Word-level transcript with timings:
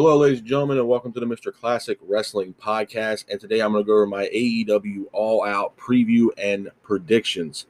Hello, 0.00 0.16
ladies 0.16 0.38
and 0.38 0.46
gentlemen, 0.46 0.78
and 0.78 0.86
welcome 0.86 1.12
to 1.12 1.18
the 1.18 1.26
Mr. 1.26 1.52
Classic 1.52 1.98
Wrestling 2.06 2.54
Podcast. 2.54 3.24
And 3.28 3.40
today 3.40 3.58
I'm 3.58 3.72
going 3.72 3.82
to 3.82 3.86
go 3.86 3.94
over 3.94 4.06
my 4.06 4.26
AEW 4.26 5.06
All 5.12 5.42
Out 5.42 5.76
preview 5.76 6.28
and 6.38 6.70
predictions. 6.84 7.66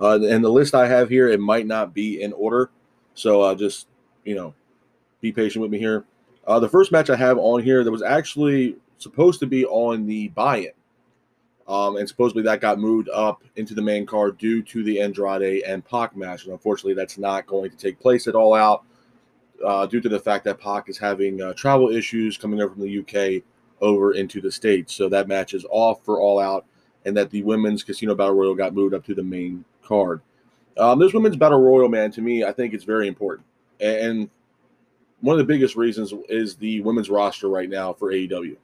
Uh, 0.00 0.18
and 0.20 0.42
the 0.42 0.48
list 0.48 0.74
I 0.74 0.88
have 0.88 1.08
here, 1.08 1.28
it 1.28 1.38
might 1.38 1.68
not 1.68 1.94
be 1.94 2.22
in 2.22 2.32
order. 2.32 2.72
So 3.14 3.42
uh, 3.42 3.54
just, 3.54 3.86
you 4.24 4.34
know, 4.34 4.52
be 5.20 5.30
patient 5.30 5.62
with 5.62 5.70
me 5.70 5.78
here. 5.78 6.06
Uh, 6.44 6.58
the 6.58 6.68
first 6.68 6.90
match 6.90 7.08
I 7.08 7.14
have 7.14 7.38
on 7.38 7.62
here 7.62 7.84
that 7.84 7.92
was 7.92 8.02
actually 8.02 8.74
supposed 8.98 9.38
to 9.38 9.46
be 9.46 9.64
on 9.64 10.06
the 10.06 10.26
buy 10.30 10.56
in. 10.56 10.72
Um, 11.68 11.98
and 11.98 12.08
supposedly 12.08 12.42
that 12.42 12.60
got 12.60 12.80
moved 12.80 13.08
up 13.10 13.44
into 13.54 13.74
the 13.74 13.82
main 13.82 14.06
card 14.06 14.38
due 14.38 14.60
to 14.64 14.82
the 14.82 15.00
Andrade 15.00 15.62
and 15.62 15.84
Pac 15.84 16.16
match. 16.16 16.42
And 16.42 16.52
unfortunately, 16.52 16.94
that's 16.94 17.16
not 17.16 17.46
going 17.46 17.70
to 17.70 17.76
take 17.76 18.00
place 18.00 18.26
at 18.26 18.34
All 18.34 18.54
Out 18.54 18.82
uh, 19.64 19.86
due 19.86 20.00
to 20.00 20.08
the 20.08 20.18
fact 20.18 20.44
that 20.44 20.60
Pac 20.60 20.88
is 20.88 20.98
having 20.98 21.40
uh, 21.40 21.52
travel 21.54 21.90
issues 21.90 22.36
coming 22.36 22.60
over 22.60 22.74
from 22.74 22.82
the 22.82 22.98
UK 23.00 23.42
over 23.80 24.12
into 24.12 24.40
the 24.40 24.50
States. 24.50 24.94
So 24.94 25.08
that 25.08 25.28
match 25.28 25.54
is 25.54 25.64
off 25.70 26.04
for 26.04 26.20
All 26.20 26.38
Out, 26.38 26.66
and 27.04 27.16
that 27.16 27.30
the 27.30 27.42
women's 27.42 27.82
Casino 27.82 28.14
Battle 28.14 28.34
Royal 28.34 28.54
got 28.54 28.74
moved 28.74 28.94
up 28.94 29.04
to 29.06 29.14
the 29.14 29.22
main 29.22 29.64
card. 29.82 30.20
Um, 30.76 30.98
this 30.98 31.12
women's 31.12 31.36
Battle 31.36 31.60
Royal, 31.60 31.88
man, 31.88 32.10
to 32.12 32.22
me, 32.22 32.44
I 32.44 32.52
think 32.52 32.74
it's 32.74 32.84
very 32.84 33.08
important. 33.08 33.46
And 33.80 34.30
one 35.20 35.38
of 35.38 35.38
the 35.38 35.52
biggest 35.52 35.76
reasons 35.76 36.12
is 36.28 36.56
the 36.56 36.80
women's 36.80 37.10
roster 37.10 37.48
right 37.48 37.68
now 37.68 37.92
for 37.92 38.12
AEW. 38.12 38.56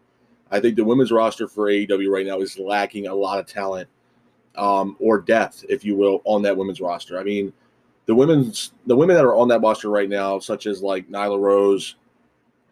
I 0.50 0.60
think 0.60 0.76
the 0.76 0.84
women's 0.84 1.10
roster 1.12 1.48
for 1.48 1.66
AEW 1.66 2.10
right 2.10 2.26
now 2.26 2.40
is 2.40 2.58
lacking 2.58 3.08
a 3.08 3.14
lot 3.14 3.38
of 3.38 3.46
talent 3.46 3.88
um, 4.56 4.96
or 4.98 5.20
depth, 5.20 5.64
if 5.68 5.84
you 5.84 5.96
will, 5.96 6.22
on 6.24 6.42
that 6.42 6.56
women's 6.56 6.80
roster. 6.80 7.18
I 7.18 7.24
mean, 7.24 7.52
the 8.06 8.14
women's 8.14 8.72
the 8.86 8.96
women 8.96 9.16
that 9.16 9.24
are 9.24 9.34
on 9.34 9.48
that 9.48 9.60
roster 9.60 9.90
right 9.90 10.08
now, 10.08 10.38
such 10.38 10.66
as 10.66 10.82
like 10.82 11.08
Nyla 11.08 11.38
Rose, 11.38 11.96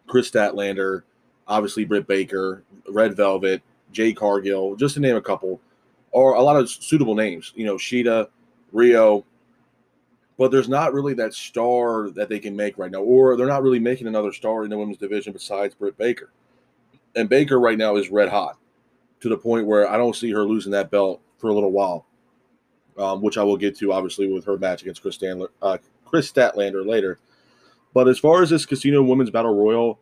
Kris 0.07 0.31
Statlander, 0.31 1.03
obviously 1.47 1.85
Britt 1.85 2.07
Baker, 2.07 2.63
Red 2.89 3.15
Velvet, 3.15 3.61
Jade 3.91 4.15
Cargill, 4.15 4.75
just 4.75 4.95
to 4.95 5.01
name 5.01 5.15
a 5.15 5.21
couple, 5.21 5.59
are 6.15 6.35
a 6.35 6.41
lot 6.41 6.55
of 6.55 6.69
suitable 6.69 7.15
names. 7.15 7.51
You 7.55 7.65
know, 7.65 7.75
Shida, 7.75 8.29
Riho, 8.73 9.23
but 10.37 10.51
there's 10.51 10.69
not 10.69 10.93
really 10.93 11.13
that 11.15 11.33
star 11.33 12.09
that 12.11 12.29
they 12.29 12.39
can 12.39 12.55
make 12.55 12.77
right 12.77 12.91
now, 12.91 13.01
or 13.01 13.35
they're 13.35 13.45
not 13.45 13.63
really 13.63 13.79
making 13.79 14.07
another 14.07 14.31
star 14.31 14.63
in 14.63 14.69
the 14.69 14.77
women's 14.77 14.97
division 14.97 15.33
besides 15.33 15.75
Britt 15.75 15.97
Baker. 15.97 16.31
And 17.15 17.29
Baker 17.29 17.59
right 17.59 17.77
now 17.77 17.95
is 17.95 18.09
red 18.09 18.29
hot 18.29 18.57
to 19.21 19.29
the 19.29 19.37
point 19.37 19.65
where 19.65 19.89
I 19.89 19.97
don't 19.97 20.15
see 20.15 20.31
her 20.31 20.43
losing 20.43 20.71
that 20.73 20.91
belt 20.91 21.21
for 21.37 21.49
a 21.49 21.53
little 21.53 21.71
while 21.71 22.05
um, 22.97 23.21
which 23.21 23.37
I 23.37 23.43
will 23.43 23.57
get 23.57 23.77
to 23.79 23.91
obviously 23.91 24.31
with 24.31 24.45
her 24.45 24.57
match 24.57 24.81
against 24.81 25.01
Chris, 25.01 25.17
Stanler, 25.17 25.49
uh, 25.61 25.77
Kris 26.05 26.31
Statlander 26.31 26.85
later. 26.85 27.19
But 27.93 28.07
as 28.07 28.19
far 28.19 28.43
as 28.43 28.49
this 28.49 28.65
Casino 28.65 29.03
Women's 29.03 29.29
Battle 29.29 29.55
Royal, 29.55 29.99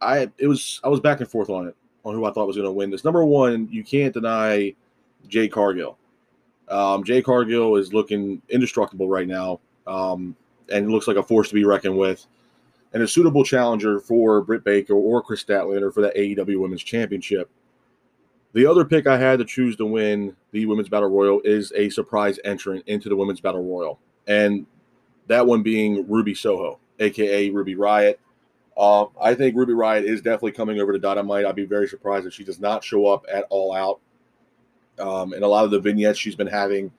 I 0.00 0.30
it 0.38 0.48
was 0.48 0.80
I 0.84 0.88
was 0.88 1.00
back 1.00 1.20
and 1.20 1.28
forth 1.28 1.50
on 1.50 1.68
it 1.68 1.76
on 2.04 2.14
who 2.14 2.24
I 2.24 2.32
thought 2.32 2.46
was 2.46 2.56
going 2.56 2.68
to 2.68 2.72
win 2.72 2.90
this. 2.90 3.04
Number 3.04 3.24
one, 3.24 3.68
you 3.70 3.82
can't 3.82 4.12
deny 4.12 4.74
Jade 5.28 5.52
Cargill. 5.52 5.96
Um, 6.68 7.04
Jade 7.04 7.24
Cargill 7.24 7.76
is 7.76 7.92
looking 7.92 8.42
indestructible 8.48 9.08
right 9.08 9.28
now, 9.28 9.60
um, 9.86 10.36
and 10.70 10.90
looks 10.90 11.08
like 11.08 11.16
a 11.16 11.22
force 11.22 11.48
to 11.48 11.54
be 11.54 11.64
reckoned 11.64 11.96
with, 11.96 12.26
and 12.92 13.02
a 13.02 13.08
suitable 13.08 13.44
challenger 13.44 14.00
for 14.00 14.42
Britt 14.42 14.64
Baker 14.64 14.94
or 14.94 15.22
Kris 15.22 15.44
Statlander 15.44 15.92
for 15.92 16.00
the 16.02 16.10
AEW 16.10 16.60
Women's 16.60 16.82
Championship. 16.82 17.50
The 18.52 18.66
other 18.66 18.84
pick 18.84 19.06
I 19.06 19.18
had 19.18 19.38
to 19.40 19.44
choose 19.44 19.76
to 19.76 19.86
win 19.86 20.36
the 20.54 20.66
Women's 20.66 20.88
Battle 20.88 21.08
Royal 21.08 21.40
is 21.44 21.72
a 21.74 21.90
surprise 21.90 22.38
entrant 22.44 22.84
into 22.86 23.08
the 23.08 23.16
Women's 23.16 23.40
Battle 23.40 23.64
Royal, 23.64 23.98
and 24.28 24.64
that 25.26 25.44
one 25.44 25.64
being 25.64 26.08
Ruby 26.08 26.32
Soho, 26.32 26.78
aka 27.00 27.50
Ruby 27.50 27.74
Riot. 27.74 28.20
Uh, 28.76 29.06
I 29.20 29.34
think 29.34 29.56
Ruby 29.56 29.72
Riot 29.72 30.04
is 30.04 30.22
definitely 30.22 30.52
coming 30.52 30.78
over 30.78 30.92
to 30.92 30.98
Dynamite. 31.00 31.44
I'd 31.44 31.56
be 31.56 31.64
very 31.64 31.88
surprised 31.88 32.24
if 32.26 32.32
she 32.32 32.44
does 32.44 32.60
not 32.60 32.84
show 32.84 33.06
up 33.06 33.26
at 33.30 33.46
All 33.50 33.74
Out. 33.74 34.00
Um, 35.04 35.32
and 35.32 35.42
a 35.42 35.48
lot 35.48 35.64
of 35.64 35.72
the 35.72 35.80
vignettes 35.80 36.20
she's 36.20 36.36
been 36.36 36.46
having 36.46 36.92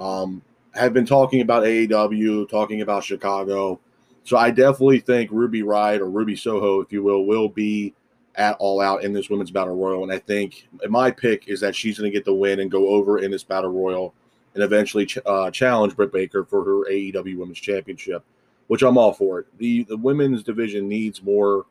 um, 0.00 0.42
have 0.72 0.92
been 0.92 1.06
talking 1.06 1.42
about 1.42 1.62
AEW, 1.62 2.48
talking 2.48 2.80
about 2.80 3.04
Chicago. 3.04 3.78
So 4.24 4.36
I 4.36 4.50
definitely 4.50 4.98
think 4.98 5.30
Ruby 5.30 5.62
Riot 5.62 6.02
or 6.02 6.10
Ruby 6.10 6.34
Soho, 6.34 6.80
if 6.80 6.90
you 6.90 7.04
will, 7.04 7.24
will 7.24 7.48
be 7.48 7.94
at 8.40 8.56
All 8.58 8.80
Out 8.80 9.04
in 9.04 9.12
this 9.12 9.28
women's 9.28 9.50
battle 9.50 9.76
royal. 9.76 10.02
And 10.02 10.10
I 10.10 10.18
think 10.18 10.66
my 10.88 11.10
pick 11.10 11.46
is 11.46 11.60
that 11.60 11.76
she's 11.76 11.98
going 11.98 12.10
to 12.10 12.16
get 12.16 12.24
the 12.24 12.34
win 12.34 12.60
and 12.60 12.70
go 12.70 12.88
over 12.88 13.18
in 13.18 13.30
this 13.30 13.44
battle 13.44 13.70
royal 13.70 14.14
and 14.54 14.64
eventually 14.64 15.04
ch- 15.04 15.18
uh, 15.26 15.50
challenge 15.50 15.94
Britt 15.94 16.10
Baker 16.10 16.44
for 16.44 16.64
her 16.64 16.90
AEW 16.90 17.36
Women's 17.36 17.60
Championship, 17.60 18.24
which 18.68 18.82
I'm 18.82 18.96
all 18.96 19.12
for. 19.12 19.40
It. 19.40 19.58
The 19.58 19.84
the 19.84 19.96
women's 19.96 20.42
division 20.42 20.88
needs 20.88 21.22
more 21.22 21.66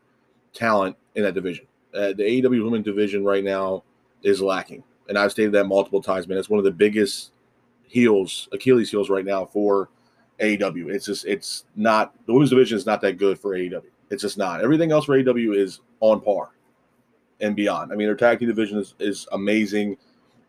talent 0.54 0.96
in 1.16 1.24
that 1.24 1.34
division. 1.34 1.66
Uh, 1.94 2.14
the 2.14 2.24
AEW 2.24 2.64
women's 2.64 2.86
division 2.86 3.26
right 3.26 3.44
now 3.44 3.84
is 4.22 4.40
lacking, 4.40 4.84
and 5.10 5.18
I've 5.18 5.32
stated 5.32 5.54
that 5.54 5.66
multiple 5.66 6.04
times. 6.04 6.28
Man, 6.28 6.38
it's 6.38 6.52
one 6.52 6.60
of 6.60 6.66
the 6.66 6.72
biggest 6.72 7.32
heels, 7.88 8.48
Achilles 8.52 8.92
heels 8.92 9.10
right 9.10 9.26
now 9.26 9.44
for 9.44 9.90
AEW. 10.40 10.94
It's 10.94 11.08
just 11.08 11.26
it's 11.26 11.66
not 11.76 12.14
the 12.28 12.34
women's 12.34 12.52
division 12.52 12.78
is 12.78 12.86
not 12.86 13.02
that 13.02 13.18
good 13.18 13.40
for 13.40 13.56
AEW. 13.56 13.82
It's 14.12 14.22
just 14.22 14.38
not. 14.38 14.62
Everything 14.62 14.92
else 14.92 15.06
for 15.06 15.18
AEW 15.18 15.58
is 15.58 15.82
on 16.00 16.22
par 16.22 16.52
and 17.42 17.56
beyond. 17.56 17.92
I 17.92 17.96
mean, 17.96 18.08
their 18.08 18.16
tag 18.16 18.40
team 18.40 18.48
division 18.48 18.78
is, 18.78 18.96
is 19.00 19.28
amazing. 19.32 19.98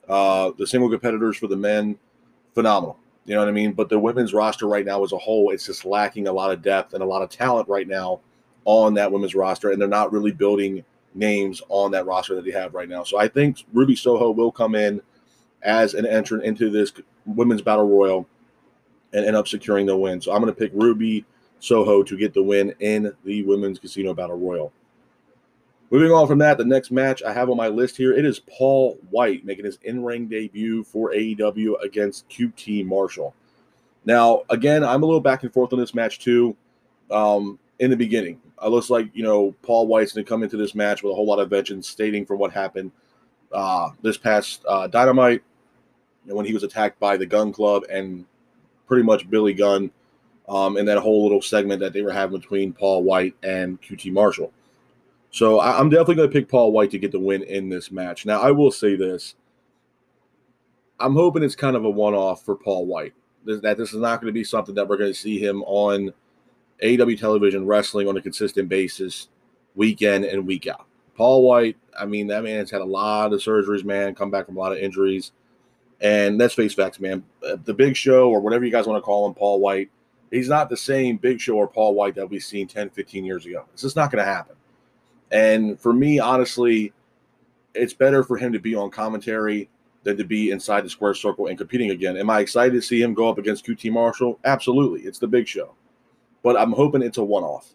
Uh, 0.09 0.53
the 0.59 0.67
single 0.67 0.91
competitors 0.91 1.37
for 1.37 1.47
the 1.47 1.57
men, 1.57 1.99
phenomenal. 2.55 2.99
You 3.25 3.35
know 3.35 3.41
what 3.41 3.49
I 3.49 3.53
mean? 3.53 3.73
But 3.73 3.89
the 3.89 3.99
women's 3.99 4.33
roster 4.33 4.67
right 4.67 4.85
now 4.85 5.05
as 5.05 5.13
a 5.13 5.19
whole, 5.19 5.51
it's 5.51 5.67
just 5.67 5.85
lacking 5.85 6.27
a 6.27 6.33
lot 6.33 6.51
of 6.51 6.63
depth 6.63 6.95
and 6.95 7.03
a 7.03 7.07
lot 7.07 7.23
of 7.23 7.31
talent 7.31 7.69
right 7.69 7.87
now 7.87 8.21
on 8.65 8.95
that 8.95 9.11
women's 9.11 9.35
roster, 9.35 9.71
and 9.71 9.81
they're 9.81 9.89
not 9.89 10.13
really 10.13 10.33
building 10.33 10.85
names 11.15 11.63
on 11.69 11.91
that 11.93 12.07
roster 12.07 12.35
that 12.35 12.45
they 12.45 12.51
have 12.51 12.75
right 12.75 12.89
now. 12.89 13.05
So 13.05 13.19
I 13.19 13.29
think 13.29 13.65
Ruby 13.73 13.97
Soho 13.97 14.31
will 14.31 14.53
come 14.53 14.75
in 14.75 15.01
as 15.63 15.95
an 15.95 16.07
entrant 16.07 16.45
into 16.45 16.71
this 16.71 16.93
women's 17.27 17.63
battle 17.63 17.89
royal 17.89 18.27
and 19.13 19.25
end 19.25 19.37
up 19.37 19.49
securing 19.49 19.87
the 19.87 19.97
win. 19.97 20.21
So 20.21 20.33
I'm 20.33 20.41
going 20.41 20.53
to 20.53 20.59
pick 20.59 20.73
Ruby 20.75 21.25
Soho 21.59 22.03
to 22.03 22.17
get 22.17 22.33
the 22.33 22.43
win 22.43 22.75
in 22.81 23.13
the 23.25 23.43
women's 23.43 23.79
casino 23.79 24.15
battle 24.15 24.39
royal. 24.39 24.73
Moving 25.91 26.13
on 26.13 26.29
from 26.29 26.39
that, 26.39 26.57
the 26.57 26.65
next 26.65 26.93
match 26.93 27.23
I 27.23 27.33
have 27.33 27.51
on 27.51 27.57
my 27.57 27.67
list 27.67 27.97
here, 27.97 28.13
it 28.13 28.25
is 28.25 28.39
Paul 28.39 28.99
White 29.11 29.45
making 29.45 29.65
his 29.65 29.79
in-ring 29.83 30.29
debut 30.29 30.85
for 30.85 31.11
AEW 31.11 31.83
against 31.83 32.29
QT 32.29 32.87
Marshall. 32.87 33.35
Now, 34.05 34.45
again, 34.51 34.85
I'm 34.85 35.03
a 35.03 35.07
little 35.07 35.21
back 35.21 35.43
and 35.43 35.53
forth 35.53 35.73
on 35.73 35.81
this 35.81 35.95
match 35.95 36.21
too. 36.21 36.57
Um, 37.11 37.59
in 37.81 37.91
the 37.91 37.97
beginning, 37.97 38.41
it 38.63 38.69
looks 38.69 38.89
like 38.89 39.11
you 39.15 39.25
know 39.25 39.53
Paul 39.63 39.89
White's 39.89 40.13
going 40.13 40.25
to 40.25 40.29
come 40.29 40.43
into 40.43 40.57
this 40.57 40.75
match 40.75 41.03
with 41.03 41.13
a 41.13 41.15
whole 41.15 41.27
lot 41.27 41.41
of 41.41 41.51
vengeance, 41.51 41.89
stating 41.89 42.25
from 42.25 42.39
what 42.39 42.53
happened 42.53 42.93
uh, 43.53 43.91
this 44.01 44.17
past 44.17 44.65
uh, 44.69 44.87
Dynamite 44.87 45.43
when 46.27 46.47
he 46.47 46.55
was 46.55 46.63
attacked 46.63 47.01
by 47.01 47.17
the 47.17 47.27
Gunn 47.27 47.53
Club 47.53 47.85
and 47.91 48.27
pretty 48.87 49.03
much 49.03 49.29
Billy 49.29 49.55
Gunn 49.55 49.91
um, 50.49 50.77
in 50.77 50.87
that 50.87 50.99
whole 50.99 51.23
little 51.23 51.43
segment 51.43 51.81
that 51.81 51.93
they 51.93 52.03
were 52.03 52.13
having 52.13 52.39
between 52.39 52.73
Paul 52.73 53.03
White 53.03 53.35
and 53.43 53.81
QT 53.81 54.13
Marshall. 54.13 54.53
So 55.31 55.61
I, 55.61 55.81
am 55.81 55.91
definitely 55.91 56.17
going 56.17 56.29
to 56.29 56.33
pick 56.33 56.49
Paul 56.49 56.73
White 56.73 56.91
to 56.91 56.99
get 56.99 57.13
the 57.13 57.21
win 57.21 57.43
in 57.45 57.69
this 57.69 57.91
match. 57.91 58.27
Now, 58.27 58.41
I 58.41 58.51
will 58.51 58.71
say 58.71 58.97
this. 58.97 59.35
I'm 60.99 61.15
hoping 61.15 61.43
it's 61.43 61.57
kind 61.57 61.77
of 61.77 61.85
a 61.85 61.91
one 61.91 62.15
off 62.15 62.45
for 62.45 62.57
Paul 62.57 62.87
White. 62.87 63.15
That 63.47 63.79
this 63.79 63.95
is 63.95 64.01
not 64.01 64.21
going 64.21 64.33
to 64.33 64.39
be 64.39 64.45
something 64.45 64.75
that 64.75 64.87
we're 64.87 64.99
going 64.99 65.13
to 65.13 65.19
see 65.19 65.39
him 65.39 65.63
on 65.63 66.13
AEW 66.83 67.19
television 67.19 67.67
wrestling 67.67 68.07
on 68.09 68.17
a 68.17 68.21
consistent 68.21 68.69
basis, 68.69 69.29
week 69.75 70.03
in 70.03 70.25
and 70.25 70.47
week 70.47 70.67
out. 70.67 70.87
Paul 71.17 71.47
White, 71.47 71.77
I 71.99 72.07
mean, 72.07 72.27
that 72.27 72.43
man's 72.43 72.71
had 72.71 72.81
a 72.81 72.87
lot 72.87 73.33
of 73.33 73.41
surgeries, 73.41 73.85
man, 73.85 74.15
come 74.15 74.31
back 74.31 74.47
from 74.47 74.57
a 74.57 74.61
lot 74.61 74.73
of 74.73 74.79
injuries. 74.79 75.33
And 76.01 76.39
let's 76.39 76.55
face 76.55 76.75
facts, 76.75 76.99
man. 76.99 77.25
Uh, 77.47 77.57
the 77.65 77.75
big 77.75 77.97
show, 77.97 78.31
or 78.31 78.41
whatever 78.41 78.65
you 78.65 78.71
guys 78.73 78.87
want 78.87 78.99
to 78.99 79.03
call 79.05 79.27
him, 79.27 79.35
Paul 79.35 79.61
White, 79.61 79.91
he's 80.31 80.49
not 80.49 80.69
the 80.69 80.77
same 80.77 81.17
Big 81.17 81.41
Show 81.41 81.57
or 81.57 81.69
Paul 81.69 81.95
White 81.95 82.15
that 82.15 82.29
we've 82.29 82.43
seen 82.43 82.67
10, 82.67 82.91
15 82.91 83.25
years 83.25 83.47
ago. 83.47 83.65
It's 83.73 83.83
just 83.83 83.97
not 83.97 84.11
going 84.11 84.25
to 84.25 84.31
happen. 84.31 84.57
And 85.31 85.79
for 85.79 85.93
me, 85.93 86.19
honestly, 86.19 86.93
it's 87.75 87.95
better 87.95 88.23
for 88.23 88.37
him 88.37 88.53
to 88.53 88.59
be 88.59 88.75
on 88.75 88.91
commentary 88.91 89.69
than 90.03 90.17
to 90.17 90.25
be 90.25 90.51
inside 90.51 90.85
the 90.85 90.91
square 90.91 91.15
circle 91.15 91.47
and 91.47 91.59
competing 91.59 91.91
again. 91.91 92.17
Am 92.17 92.31
I 92.31 92.41
excited 92.41 92.73
to 92.73 92.83
see 92.83 93.01
him 93.01 93.15
go 93.15 93.29
up 93.29 93.39
against 93.39 93.67
QT 93.67 93.93
Marshall? 93.93 94.39
Absolutely. 94.45 95.03
It's 95.03 95.19
the 95.19 95.29
Big 95.29 95.47
Show. 95.47 95.75
But 96.43 96.59
I'm 96.59 96.73
hoping 96.73 97.03
it's 97.03 97.19
a 97.19 97.25
one 97.25 97.45
off. 97.45 97.75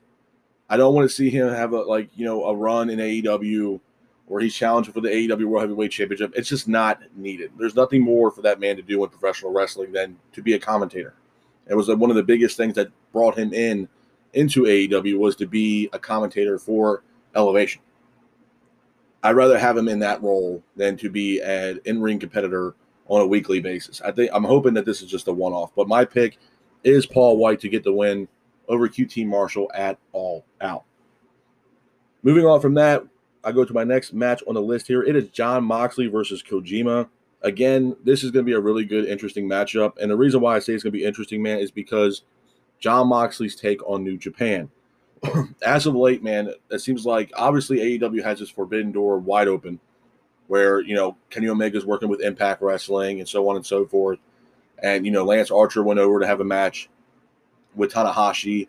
I 0.69 0.78
don't 0.78 0.96
want 0.96 1.07
to 1.07 1.16
see 1.16 1.30
him 1.30 1.48
have 1.50 1.74
a 1.74 1.81
like, 1.81 2.10
you 2.16 2.25
know, 2.25 2.46
a 2.46 2.56
run 2.56 2.90
in 2.90 2.98
AEW 2.98 3.80
where 4.25 4.42
he's 4.42 4.56
challenging 4.56 4.92
for 4.92 5.02
the 5.02 5.10
AEW 5.10 5.46
World 5.46 5.62
Heavyweight 5.62 5.92
Championship. 5.92 6.34
It's 6.36 6.50
just 6.50 6.68
not 6.68 7.02
needed. 7.16 7.52
There's 7.60 7.75
nothing 7.75 8.02
more 8.02 8.31
for 8.31 8.42
that 8.42 8.60
man 8.60 8.75
to 8.75 8.81
do 8.81 9.04
in 9.04 9.10
professional 9.10 9.52
wrestling 9.52 9.92
than 9.92 10.18
to 10.34 10.42
be 10.42 10.54
a 10.54 10.60
commentator. 10.60 11.13
It 11.68 11.75
was 11.75 11.90
uh, 11.90 11.96
one 11.96 12.10
of 12.10 12.16
the 12.16 12.24
biggest 12.24 12.57
things 12.57 12.74
that 12.75 12.90
brought 13.12 13.38
him 13.38 13.54
in 13.54 13.88
into 14.34 14.63
AEW 14.63 15.19
was 15.19 15.36
to 15.38 15.46
be 15.46 15.90
a 15.94 16.00
commentator 16.00 16.57
for 16.57 17.04
Elevation. 17.36 17.82
I'd 19.24 19.36
rather 19.36 19.58
have 19.58 19.76
him 19.76 19.88
in 19.88 20.00
that 20.00 20.22
role 20.22 20.64
than 20.76 20.98
to 20.98 21.10
be 21.10 21.42
an 21.42 21.80
in-ring 21.86 22.20
competitor 22.20 22.76
on 23.08 23.22
a 23.22 23.28
weekly 23.28 23.60
basis. 23.60 24.02
I 24.02 24.12
think 24.12 24.32
I'm 24.34 24.44
hoping 24.44 24.74
that 24.76 24.86
this 24.86 25.02
is 25.02 25.10
just 25.10 25.28
a 25.28 25.34
one-off, 25.34 25.72
but 25.76 25.88
my 25.88 26.06
pick 26.06 26.38
is 26.84 27.06
Paul 27.06 27.38
White 27.38 27.60
to 27.62 27.70
get 27.70 27.84
the 27.84 27.94
win 27.94 28.28
over 28.68 28.88
QT 28.88 29.26
Marshall 29.26 29.72
at 29.74 29.98
all 30.12 30.46
out. 30.62 30.84
Moving 32.24 32.46
on 32.46 32.62
from 32.62 32.74
that, 32.76 33.04
I 33.44 33.52
go 33.52 33.64
to 33.64 33.74
my 33.74 33.84
next 33.84 34.14
match 34.14 34.44
on 34.48 34.56
the 34.56 34.62
list 34.62 34.88
here. 34.88 35.04
It 35.04 35.16
is 35.16 35.30
Jon 35.30 35.64
Moxley 35.64 36.08
versus 36.08 36.42
Kojima. 36.42 37.08
Again, 37.44 37.96
this 38.04 38.24
is 38.24 38.31
going 38.31 38.44
to 38.44 38.50
be 38.50 38.56
a 38.56 38.60
really 38.60 38.86
good, 38.86 39.06
interesting 39.06 39.48
matchup. 39.48 39.94
And 40.02 40.10
the 40.10 40.16
reason 40.16 40.42
why 40.42 40.56
I 40.56 40.60
say 40.60 40.74
it's 40.74 40.84
going 40.84 40.94
to 40.94 40.98
be 40.98 41.06
interesting, 41.06 41.44
man, 41.44 41.60
is 41.60 41.70
because 41.70 42.24
Jon 42.80 43.08
Moxley's 43.08 43.56
take 43.56 43.88
on 43.88 44.04
New 44.04 44.18
Japan. 44.18 44.72
As 45.66 45.86
of 45.86 45.95
late, 45.95 46.24
man, 46.24 46.54
it 46.69 46.80
seems 46.80 47.06
like 47.06 47.31
obviously 47.36 48.00
AEW 48.00 48.24
has 48.24 48.39
this 48.39 48.50
forbidden 48.50 48.92
door 48.92 49.18
wide 49.18 49.48
open 49.48 49.80
where, 50.48 50.80
you 50.81 50.95
know, 50.95 51.18
Kenny 51.30 51.48
Omega's 51.48 51.86
working 51.86 52.10
with 52.10 52.22
Impact 52.22 52.62
Wrestling 52.62 53.19
and 53.19 53.27
so 53.27 53.48
on 53.50 53.56
and 53.56 53.66
so 53.66 53.86
forth. 53.86 54.19
And, 54.81 55.06
you 55.06 55.12
know, 55.12 55.24
Lance 55.24 55.51
Archer 55.51 55.83
went 55.83 56.00
over 56.00 56.19
to 56.19 56.27
have 56.27 56.39
a 56.39 56.45
match 56.45 56.89
with 57.75 57.94
Tanahashi 57.94 58.68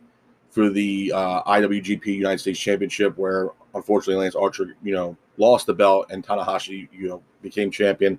for 0.51 0.71
the 0.71 1.13
uh, 1.15 1.43
IWGP 1.43 2.07
United 2.07 2.39
States 2.39 2.59
Championship, 2.59 3.19
where 3.19 3.51
unfortunately 3.75 4.23
Lance 4.23 4.35
Archer, 4.35 4.75
you 4.83 4.95
know, 4.95 5.17
lost 5.37 5.67
the 5.67 5.75
belt 5.75 6.07
and 6.11 6.27
Tanahashi, 6.27 6.89
you 6.93 7.09
know, 7.09 7.23
became 7.43 7.71
champion. 7.71 8.19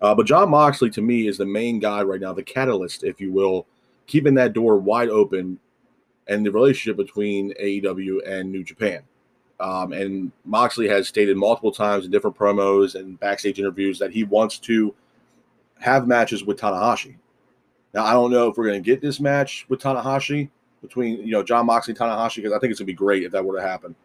Uh, 0.00 0.14
but 0.14 0.26
Jon 0.26 0.48
Moxley, 0.50 0.90
to 0.90 1.02
me, 1.02 1.26
is 1.26 1.38
the 1.38 1.46
main 1.46 1.78
guy 1.78 2.02
right 2.02 2.20
now, 2.20 2.32
the 2.32 2.42
catalyst, 2.42 3.04
if 3.04 3.20
you 3.20 3.32
will, 3.32 3.66
keeping 4.06 4.34
that 4.34 4.52
door 4.52 4.78
wide 4.78 5.10
open 5.10 5.58
and 6.28 6.44
the 6.44 6.52
relationship 6.52 6.96
between 6.96 7.54
AEW 7.54 8.18
and 8.26 8.50
New 8.50 8.62
Japan. 8.62 9.02
Um, 9.60 9.92
and 9.92 10.30
Moxley 10.44 10.88
has 10.88 11.08
stated 11.08 11.36
multiple 11.36 11.72
times 11.72 12.04
in 12.04 12.10
different 12.10 12.36
promos 12.36 12.94
and 12.94 13.18
backstage 13.18 13.58
interviews 13.58 13.98
that 13.98 14.12
he 14.12 14.24
wants 14.24 14.58
to 14.60 14.94
have 15.80 16.06
matches 16.06 16.44
with 16.44 16.60
Tanahashi. 16.60 17.16
Now, 17.94 18.04
I 18.04 18.12
don't 18.12 18.30
know 18.30 18.48
if 18.48 18.56
we're 18.56 18.66
going 18.66 18.82
to 18.82 18.90
get 18.90 19.00
this 19.00 19.18
match 19.18 19.66
with 19.68 19.80
Tanahashi 19.80 20.50
between 20.80 21.18
you 21.26 21.32
know 21.32 21.42
Jon 21.42 21.66
Moxley 21.66 21.92
and 21.92 21.98
Tanahashi 21.98 22.36
because 22.36 22.52
I 22.52 22.58
think 22.58 22.70
it's 22.70 22.78
going 22.78 22.86
to 22.86 22.92
be 22.92 22.94
great 22.94 23.24
if 23.24 23.32
that 23.32 23.44
were 23.44 23.56
to 23.56 23.66
happen. 23.66 23.96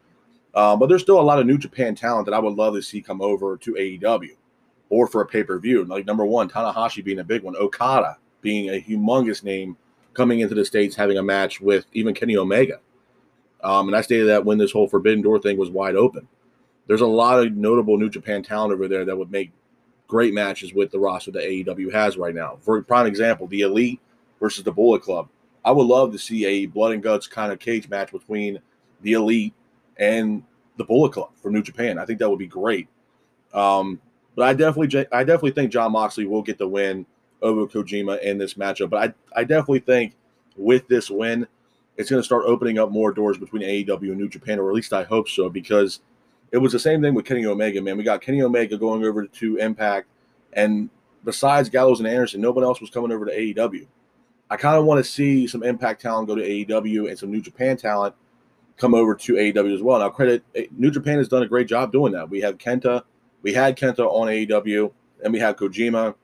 Um, 0.55 0.79
but 0.79 0.87
there's 0.87 1.01
still 1.01 1.19
a 1.19 1.21
lot 1.21 1.39
of 1.39 1.45
New 1.45 1.57
Japan 1.57 1.95
talent 1.95 2.25
that 2.25 2.33
I 2.33 2.39
would 2.39 2.55
love 2.55 2.75
to 2.75 2.81
see 2.81 3.01
come 3.01 3.21
over 3.21 3.57
to 3.57 3.73
AEW 3.73 4.35
or 4.89 5.07
for 5.07 5.21
a 5.21 5.25
pay 5.25 5.43
per 5.43 5.59
view. 5.59 5.83
Like 5.85 6.05
number 6.05 6.25
one, 6.25 6.49
Tanahashi 6.49 7.03
being 7.03 7.19
a 7.19 7.23
big 7.23 7.43
one, 7.43 7.55
Okada 7.55 8.17
being 8.41 8.69
a 8.69 8.81
humongous 8.81 9.43
name 9.43 9.77
coming 10.13 10.39
into 10.39 10.55
the 10.55 10.65
states, 10.65 10.95
having 10.95 11.17
a 11.17 11.23
match 11.23 11.59
with 11.61 11.85
even 11.93 12.13
Kenny 12.13 12.37
Omega. 12.37 12.79
Um, 13.63 13.87
and 13.87 13.95
I 13.95 14.01
stated 14.01 14.27
that 14.27 14.45
when 14.45 14.57
this 14.57 14.71
whole 14.71 14.87
Forbidden 14.87 15.21
Door 15.21 15.39
thing 15.39 15.57
was 15.57 15.69
wide 15.69 15.95
open, 15.95 16.27
there's 16.87 17.01
a 17.01 17.07
lot 17.07 17.39
of 17.39 17.55
notable 17.55 17.97
New 17.97 18.09
Japan 18.09 18.43
talent 18.43 18.73
over 18.73 18.87
there 18.87 19.05
that 19.05 19.17
would 19.17 19.31
make 19.31 19.51
great 20.07 20.33
matches 20.33 20.73
with 20.73 20.91
the 20.91 20.99
roster 20.99 21.31
that 21.31 21.43
AEW 21.43 21.91
has 21.93 22.17
right 22.17 22.35
now. 22.35 22.57
For 22.61 22.77
a 22.77 22.83
prime 22.83 23.07
example, 23.07 23.47
the 23.47 23.61
Elite 23.61 23.99
versus 24.39 24.63
the 24.63 24.71
Bullet 24.71 25.01
Club. 25.01 25.29
I 25.63 25.71
would 25.71 25.87
love 25.87 26.11
to 26.11 26.19
see 26.19 26.45
a 26.45 26.65
blood 26.65 26.91
and 26.91 27.01
guts 27.01 27.25
kind 27.25 27.53
of 27.53 27.59
cage 27.59 27.87
match 27.87 28.11
between 28.11 28.59
the 29.01 29.13
Elite 29.13 29.53
and 29.97 30.43
the 30.77 30.83
Bullet 30.83 31.13
Club 31.13 31.29
from 31.41 31.53
New 31.53 31.63
Japan. 31.63 31.97
I 31.97 32.05
think 32.05 32.19
that 32.19 32.29
would 32.29 32.39
be 32.39 32.47
great. 32.47 32.87
Um, 33.53 34.01
but 34.35 34.47
I 34.47 34.53
definitely, 34.53 35.07
I 35.11 35.23
definitely 35.23 35.51
think 35.51 35.71
Jon 35.71 35.93
Moxley 35.93 36.25
will 36.25 36.41
get 36.41 36.57
the 36.57 36.67
win 36.67 37.05
over 37.43 37.67
Kojima 37.67 38.21
in 38.23 38.37
this 38.39 38.55
matchup. 38.55 38.89
But 38.89 39.15
I, 39.35 39.41
I 39.41 39.43
definitely 39.43 39.79
think 39.79 40.15
with 40.55 40.87
this 40.87 41.09
win, 41.09 41.47
it's 41.97 42.09
going 42.09 42.21
to 42.21 42.25
start 42.25 42.45
opening 42.47 42.79
up 42.79 42.89
more 42.89 43.11
doors 43.11 43.37
between 43.37 43.61
AEW 43.61 44.09
and 44.09 44.17
New 44.17 44.29
Japan, 44.29 44.59
or 44.59 44.69
at 44.69 44.75
least 44.75 44.93
I 44.93 45.03
hope 45.03 45.29
so, 45.29 45.49
because 45.49 45.99
it 46.51 46.57
was 46.57 46.71
the 46.71 46.79
same 46.79 47.01
thing 47.01 47.13
with 47.13 47.25
Kenny 47.25 47.45
Omega, 47.45 47.81
man. 47.81 47.97
We 47.97 48.03
got 48.03 48.21
Kenny 48.21 48.41
Omega 48.41 48.77
going 48.77 49.03
over 49.05 49.25
to 49.25 49.57
Impact, 49.57 50.07
and 50.53 50.89
besides 51.23 51.69
Gallows 51.69 51.99
and 51.99 52.07
Anderson, 52.07 52.41
nobody 52.41 52.65
else 52.65 52.81
was 52.81 52.89
coming 52.89 53.11
over 53.11 53.25
to 53.25 53.31
AEW. 53.31 53.85
I 54.49 54.57
kind 54.57 54.77
of 54.77 54.85
want 54.85 55.03
to 55.03 55.09
see 55.09 55.47
some 55.47 55.63
Impact 55.63 56.01
talent 56.01 56.27
go 56.27 56.35
to 56.35 56.41
AEW 56.41 57.09
and 57.09 57.17
some 57.17 57.31
New 57.31 57.41
Japan 57.41 57.77
talent 57.77 58.15
come 58.77 58.93
over 58.93 59.15
to 59.15 59.33
AEW 59.33 59.73
as 59.73 59.81
well. 59.81 59.99
Now, 59.99 60.09
credit 60.09 60.43
New 60.77 60.91
Japan 60.91 61.17
has 61.17 61.27
done 61.27 61.43
a 61.43 61.47
great 61.47 61.67
job 61.67 61.91
doing 61.91 62.13
that. 62.13 62.29
We 62.29 62.41
have 62.41 62.57
Kenta, 62.57 63.03
we 63.41 63.53
had 63.53 63.77
Kenta 63.77 63.99
on 63.99 64.27
AEW, 64.27 64.91
and 65.23 65.33
we 65.33 65.39
have 65.39 65.55
Kojima, 65.55 66.15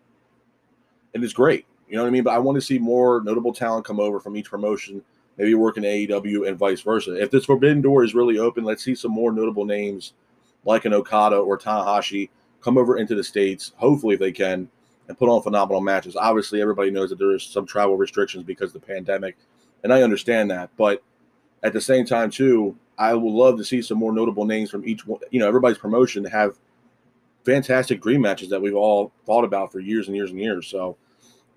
and 1.13 1.23
it's 1.23 1.33
great. 1.33 1.65
You 1.87 1.95
know 1.95 2.03
what 2.03 2.09
I 2.09 2.11
mean? 2.11 2.23
But 2.23 2.33
I 2.33 2.39
want 2.39 2.55
to 2.55 2.61
see 2.61 2.77
more 2.77 3.21
notable 3.23 3.53
talent 3.53 3.85
come 3.85 3.99
over 3.99 4.19
from 4.19 4.37
each 4.37 4.49
promotion, 4.49 5.03
maybe 5.37 5.55
work 5.55 5.77
in 5.77 5.83
AEW 5.83 6.47
and 6.47 6.57
vice 6.57 6.81
versa. 6.81 7.19
If 7.19 7.31
this 7.31 7.45
Forbidden 7.45 7.81
Door 7.81 8.03
is 8.03 8.13
really 8.15 8.37
open, 8.37 8.63
let's 8.63 8.83
see 8.83 8.95
some 8.95 9.11
more 9.11 9.31
notable 9.31 9.65
names 9.65 10.13
like 10.65 10.85
an 10.85 10.93
Okada 10.93 11.37
or 11.37 11.57
Tanahashi 11.57 12.29
come 12.61 12.77
over 12.77 12.97
into 12.97 13.15
the 13.15 13.23
States, 13.23 13.71
hopefully, 13.77 14.15
if 14.15 14.19
they 14.19 14.31
can, 14.31 14.69
and 15.07 15.17
put 15.17 15.29
on 15.29 15.41
phenomenal 15.41 15.81
matches. 15.81 16.15
Obviously, 16.15 16.61
everybody 16.61 16.91
knows 16.91 17.09
that 17.09 17.17
there 17.17 17.33
is 17.33 17.43
some 17.43 17.65
travel 17.65 17.97
restrictions 17.97 18.43
because 18.43 18.75
of 18.75 18.81
the 18.81 18.87
pandemic, 18.87 19.37
and 19.83 19.93
I 19.93 20.03
understand 20.03 20.51
that. 20.51 20.69
But 20.77 21.01
at 21.63 21.73
the 21.73 21.81
same 21.81 22.05
time, 22.05 22.29
too, 22.29 22.77
I 22.97 23.13
would 23.13 23.33
love 23.33 23.57
to 23.57 23.63
see 23.63 23.81
some 23.81 23.97
more 23.97 24.13
notable 24.13 24.45
names 24.45 24.69
from 24.69 24.87
each 24.87 25.07
one. 25.07 25.21
You 25.31 25.39
know, 25.39 25.47
everybody's 25.47 25.77
promotion 25.77 26.23
have 26.25 26.57
fantastic 27.49 28.01
dream 28.01 28.21
matches 28.21 28.49
that 28.49 28.61
we've 28.61 28.75
all 28.75 29.11
thought 29.25 29.43
about 29.43 29.71
for 29.71 29.79
years 29.79 30.07
and 30.07 30.15
years 30.15 30.29
and 30.29 30.39
years. 30.39 30.67
So 30.67 30.97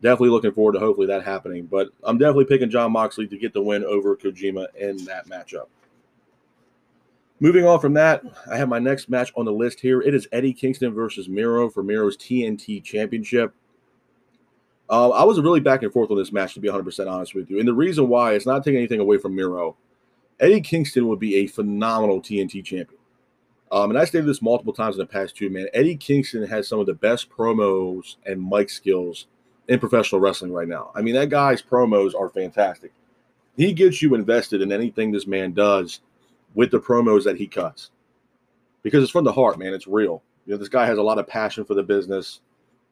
definitely 0.00 0.30
looking 0.30 0.52
forward 0.52 0.72
to 0.72 0.78
hopefully 0.78 1.06
that 1.08 1.22
happening. 1.22 1.66
But 1.66 1.88
I'm 2.02 2.16
definitely 2.16 2.46
picking 2.46 2.70
Jon 2.70 2.92
Moxley 2.92 3.26
to 3.26 3.36
get 3.36 3.52
the 3.52 3.62
win 3.62 3.84
over 3.84 4.16
Kojima 4.16 4.74
in 4.74 5.04
that 5.04 5.28
matchup. 5.28 5.66
Moving 7.40 7.66
on 7.66 7.80
from 7.80 7.92
that, 7.94 8.22
I 8.50 8.56
have 8.56 8.68
my 8.68 8.78
next 8.78 9.10
match 9.10 9.32
on 9.36 9.44
the 9.44 9.52
list 9.52 9.80
here. 9.80 10.00
It 10.00 10.14
is 10.14 10.28
Eddie 10.32 10.52
Kingston 10.52 10.94
versus 10.94 11.28
Miro 11.28 11.68
for 11.68 11.82
Miro's 11.82 12.16
TNT 12.16 12.82
Championship. 12.82 13.52
Uh, 14.88 15.10
I 15.10 15.24
was 15.24 15.40
really 15.40 15.60
back 15.60 15.82
and 15.82 15.92
forth 15.92 16.10
on 16.10 16.16
this 16.16 16.32
match, 16.32 16.54
to 16.54 16.60
be 16.60 16.68
100% 16.68 17.10
honest 17.10 17.34
with 17.34 17.50
you. 17.50 17.58
And 17.58 17.66
the 17.66 17.74
reason 17.74 18.08
why 18.08 18.34
it's 18.34 18.46
not 18.46 18.62
taking 18.62 18.78
anything 18.78 19.00
away 19.00 19.18
from 19.18 19.34
Miro. 19.34 19.76
Eddie 20.38 20.60
Kingston 20.60 21.08
would 21.08 21.18
be 21.18 21.36
a 21.36 21.46
phenomenal 21.46 22.20
TNT 22.20 22.64
champion. 22.64 23.01
Um, 23.72 23.88
and 23.88 23.98
I 23.98 24.04
stated 24.04 24.26
this 24.26 24.42
multiple 24.42 24.74
times 24.74 24.96
in 24.96 24.98
the 24.98 25.06
past 25.06 25.34
too, 25.34 25.48
man. 25.48 25.66
Eddie 25.72 25.96
Kingston 25.96 26.46
has 26.46 26.68
some 26.68 26.78
of 26.78 26.84
the 26.84 26.92
best 26.92 27.30
promos 27.30 28.16
and 28.26 28.46
mic 28.46 28.68
skills 28.68 29.26
in 29.66 29.80
professional 29.80 30.20
wrestling 30.20 30.52
right 30.52 30.68
now. 30.68 30.90
I 30.94 31.00
mean, 31.00 31.14
that 31.14 31.30
guy's 31.30 31.62
promos 31.62 32.14
are 32.14 32.28
fantastic. 32.28 32.92
He 33.56 33.72
gets 33.72 34.02
you 34.02 34.14
invested 34.14 34.60
in 34.60 34.72
anything 34.72 35.10
this 35.10 35.26
man 35.26 35.52
does 35.52 36.00
with 36.54 36.70
the 36.70 36.80
promos 36.80 37.24
that 37.24 37.38
he 37.38 37.46
cuts 37.46 37.90
because 38.82 39.02
it's 39.02 39.12
from 39.12 39.24
the 39.24 39.32
heart, 39.32 39.58
man. 39.58 39.72
It's 39.72 39.86
real. 39.86 40.22
You 40.44 40.52
know, 40.52 40.58
this 40.58 40.68
guy 40.68 40.84
has 40.84 40.98
a 40.98 41.02
lot 41.02 41.18
of 41.18 41.26
passion 41.26 41.64
for 41.64 41.72
the 41.74 41.82
business, 41.82 42.40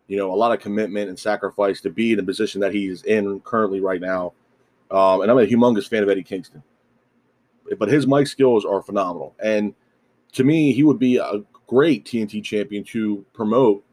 you 0.07 0.17
know, 0.17 0.33
a 0.33 0.37
lot 0.37 0.53
of 0.53 0.61
commitment 0.61 1.11
and 1.11 1.19
sacrifice 1.19 1.83
to 1.83 1.91
be 1.91 2.13
in 2.13 2.17
the 2.17 2.23
position 2.23 2.59
that 2.63 2.73
he's 2.73 3.03
in 3.03 3.41
currently 3.41 3.81
right 3.81 4.01
now. 4.01 4.33
Um, 4.91 5.21
and 5.21 5.31
I'm 5.31 5.39
a 5.39 5.47
humongous 5.47 5.89
fan 5.89 6.03
of 6.03 6.09
Eddie 6.09 6.23
Kingston, 6.23 6.63
but 7.79 7.91
his 7.91 8.07
mic 8.07 8.29
skills 8.29 8.65
are 8.65 8.83
phenomenal. 8.83 9.35
And 9.43 9.75
to 10.33 10.45
me, 10.45 10.73
he 10.73 10.83
would 10.83 10.99
be 10.99 11.17
a 11.17 11.43
great 11.67 12.05
TNT 12.05 12.43
champion 12.43 12.85
to 12.85 13.25
promote 13.33 13.85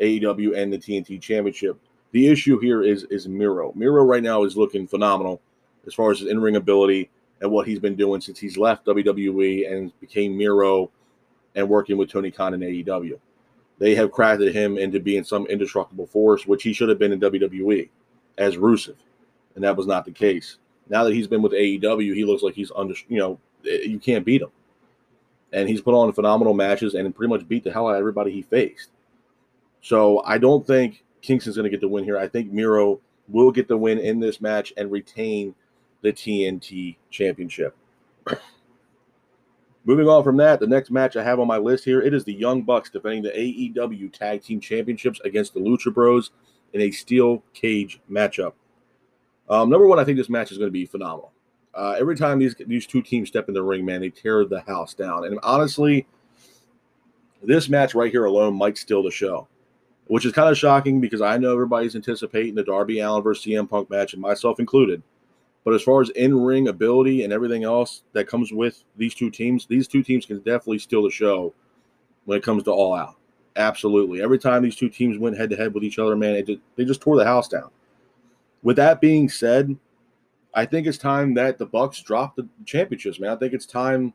AEW 0.00 0.56
and 0.56 0.72
the 0.72 0.78
TNT 0.78 1.20
championship. 1.20 1.78
The 2.12 2.28
issue 2.28 2.58
here 2.58 2.82
is 2.82 3.04
is 3.10 3.26
Miro. 3.26 3.72
Miro 3.74 4.04
right 4.04 4.22
now 4.22 4.44
is 4.44 4.56
looking 4.56 4.86
phenomenal 4.86 5.40
as 5.86 5.94
far 5.94 6.10
as 6.10 6.20
his 6.20 6.28
in-ring 6.28 6.56
ability 6.56 7.10
and 7.40 7.50
what 7.50 7.66
he's 7.66 7.78
been 7.78 7.96
doing 7.96 8.20
since 8.20 8.38
he's 8.38 8.56
left 8.56 8.86
WWE 8.86 9.70
and 9.72 9.92
became 10.00 10.36
Miro 10.36 10.90
and 11.54 11.68
working 11.68 11.96
with 11.96 12.10
Tony 12.10 12.30
Khan 12.30 12.54
in 12.54 12.60
AEW. 12.60 13.18
They 13.78 13.94
have 13.96 14.12
crafted 14.12 14.52
him 14.52 14.78
into 14.78 15.00
being 15.00 15.24
some 15.24 15.46
indestructible 15.46 16.06
force, 16.06 16.46
which 16.46 16.62
he 16.62 16.72
should 16.72 16.88
have 16.88 16.98
been 16.98 17.12
in 17.12 17.20
WWE 17.20 17.88
as 18.38 18.56
Rusev, 18.56 18.96
and 19.54 19.64
that 19.64 19.76
was 19.76 19.86
not 19.86 20.04
the 20.04 20.12
case. 20.12 20.58
Now 20.88 21.04
that 21.04 21.14
he's 21.14 21.26
been 21.26 21.42
with 21.42 21.52
AEW, 21.52 22.14
he 22.14 22.24
looks 22.24 22.42
like 22.42 22.54
he's 22.54 22.72
under. 22.74 22.94
You 23.08 23.18
know, 23.18 23.40
you 23.62 23.98
can't 23.98 24.24
beat 24.24 24.42
him, 24.42 24.50
and 25.54 25.68
he's 25.68 25.80
put 25.80 25.94
on 25.94 26.12
phenomenal 26.12 26.52
matches 26.52 26.94
and 26.94 27.14
pretty 27.14 27.30
much 27.30 27.48
beat 27.48 27.64
the 27.64 27.72
hell 27.72 27.88
out 27.88 27.94
of 27.94 27.98
everybody 27.98 28.32
he 28.32 28.42
faced. 28.42 28.90
So 29.80 30.22
I 30.24 30.38
don't 30.38 30.66
think 30.66 31.04
Kingston's 31.22 31.56
going 31.56 31.64
to 31.64 31.70
get 31.70 31.80
the 31.80 31.88
win 31.88 32.04
here. 32.04 32.18
I 32.18 32.28
think 32.28 32.52
Miro 32.52 33.00
will 33.28 33.52
get 33.52 33.68
the 33.68 33.76
win 33.76 33.98
in 33.98 34.20
this 34.20 34.40
match 34.40 34.72
and 34.76 34.90
retain 34.90 35.54
the 36.02 36.12
TNT 36.12 36.96
Championship. 37.10 37.76
Moving 39.84 40.08
on 40.08 40.24
from 40.24 40.38
that, 40.38 40.60
the 40.60 40.66
next 40.66 40.90
match 40.90 41.16
I 41.16 41.22
have 41.22 41.38
on 41.38 41.46
my 41.46 41.58
list 41.58 41.84
here, 41.84 42.00
it 42.00 42.14
is 42.14 42.24
the 42.24 42.32
Young 42.32 42.62
Bucks 42.62 42.90
defending 42.90 43.22
the 43.22 43.30
AEW 43.30 44.12
Tag 44.12 44.42
Team 44.42 44.60
Championships 44.60 45.20
against 45.24 45.54
the 45.54 45.60
Lucha 45.60 45.92
Bros 45.92 46.30
in 46.72 46.80
a 46.80 46.90
steel 46.90 47.42
cage 47.52 48.00
matchup. 48.10 48.54
Um, 49.48 49.68
number 49.68 49.86
one, 49.86 49.98
I 49.98 50.04
think 50.04 50.16
this 50.16 50.30
match 50.30 50.50
is 50.50 50.58
going 50.58 50.68
to 50.68 50.72
be 50.72 50.86
phenomenal. 50.86 51.33
Uh, 51.74 51.96
every 51.98 52.16
time 52.16 52.38
these 52.38 52.54
these 52.66 52.86
two 52.86 53.02
teams 53.02 53.28
step 53.28 53.48
in 53.48 53.54
the 53.54 53.62
ring, 53.62 53.84
man, 53.84 54.00
they 54.00 54.10
tear 54.10 54.44
the 54.44 54.60
house 54.62 54.94
down. 54.94 55.24
And 55.24 55.38
honestly, 55.42 56.06
this 57.42 57.68
match 57.68 57.94
right 57.94 58.10
here 58.10 58.24
alone 58.24 58.54
might 58.54 58.78
steal 58.78 59.02
the 59.02 59.10
show, 59.10 59.48
which 60.06 60.24
is 60.24 60.32
kind 60.32 60.48
of 60.48 60.56
shocking 60.56 61.00
because 61.00 61.20
I 61.20 61.36
know 61.36 61.52
everybody's 61.52 61.96
anticipating 61.96 62.54
the 62.54 62.62
Darby 62.62 63.00
Allin 63.00 63.22
versus 63.22 63.44
CM 63.44 63.68
Punk 63.68 63.90
match, 63.90 64.12
and 64.12 64.22
myself 64.22 64.60
included. 64.60 65.02
But 65.64 65.74
as 65.74 65.82
far 65.82 66.02
as 66.02 66.10
in 66.10 66.38
ring 66.38 66.68
ability 66.68 67.24
and 67.24 67.32
everything 67.32 67.64
else 67.64 68.02
that 68.12 68.28
comes 68.28 68.52
with 68.52 68.84
these 68.96 69.14
two 69.14 69.30
teams, 69.30 69.66
these 69.66 69.88
two 69.88 70.02
teams 70.02 70.26
can 70.26 70.38
definitely 70.38 70.78
steal 70.78 71.02
the 71.02 71.10
show 71.10 71.54
when 72.26 72.36
it 72.36 72.44
comes 72.44 72.64
to 72.64 72.70
all 72.70 72.94
out. 72.94 73.16
Absolutely. 73.56 74.20
Every 74.20 74.38
time 74.38 74.62
these 74.62 74.76
two 74.76 74.90
teams 74.90 75.16
went 75.16 75.38
head 75.38 75.48
to 75.50 75.56
head 75.56 75.72
with 75.72 75.84
each 75.84 75.98
other, 75.98 76.16
man, 76.16 76.34
it, 76.34 76.60
they 76.76 76.84
just 76.84 77.00
tore 77.00 77.16
the 77.16 77.24
house 77.24 77.48
down. 77.48 77.70
With 78.62 78.76
that 78.76 79.00
being 79.00 79.28
said, 79.28 79.76
I 80.54 80.66
think 80.66 80.86
it's 80.86 80.98
time 80.98 81.34
that 81.34 81.58
the 81.58 81.66
Bucks 81.66 82.00
drop 82.00 82.36
the 82.36 82.48
championships, 82.64 83.18
man. 83.18 83.30
I 83.30 83.36
think 83.36 83.52
it's 83.52 83.66
time 83.66 84.14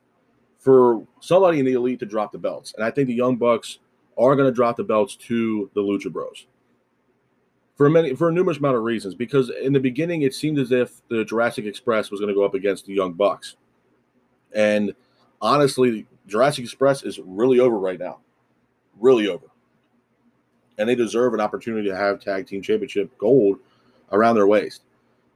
for 0.57 1.05
somebody 1.19 1.59
in 1.59 1.65
the 1.65 1.73
elite 1.73 1.99
to 1.99 2.05
drop 2.05 2.31
the 2.31 2.37
belts. 2.37 2.73
And 2.75 2.83
I 2.83 2.91
think 2.91 3.07
the 3.07 3.13
Young 3.13 3.37
Bucks 3.37 3.79
are 4.17 4.35
going 4.35 4.49
to 4.49 4.55
drop 4.55 4.77
the 4.77 4.83
belts 4.83 5.15
to 5.15 5.69
the 5.73 5.81
Lucha 5.81 6.11
Bros. 6.11 6.45
For 7.75 7.89
many, 7.89 8.13
for 8.13 8.27
a 8.27 8.31
numerous 8.31 8.57
amount 8.57 8.75
of 8.75 8.83
reasons, 8.83 9.15
because 9.15 9.49
in 9.49 9.71
the 9.71 9.79
beginning 9.79 10.23
it 10.23 10.33
seemed 10.33 10.59
as 10.59 10.71
if 10.73 11.01
the 11.07 11.23
Jurassic 11.23 11.65
Express 11.65 12.11
was 12.11 12.19
going 12.19 12.27
to 12.27 12.35
go 12.35 12.43
up 12.43 12.53
against 12.53 12.85
the 12.85 12.93
Young 12.93 13.13
Bucks, 13.13 13.55
and 14.53 14.93
honestly, 15.41 16.05
Jurassic 16.27 16.65
Express 16.65 17.03
is 17.03 17.19
really 17.23 17.61
over 17.61 17.79
right 17.79 17.97
now, 17.97 18.19
really 18.99 19.29
over, 19.29 19.45
and 20.77 20.89
they 20.89 20.95
deserve 20.95 21.33
an 21.33 21.39
opportunity 21.39 21.87
to 21.87 21.95
have 21.95 22.19
tag 22.19 22.47
team 22.47 22.61
championship 22.61 23.17
gold 23.17 23.59
around 24.11 24.35
their 24.35 24.47
waist. 24.47 24.81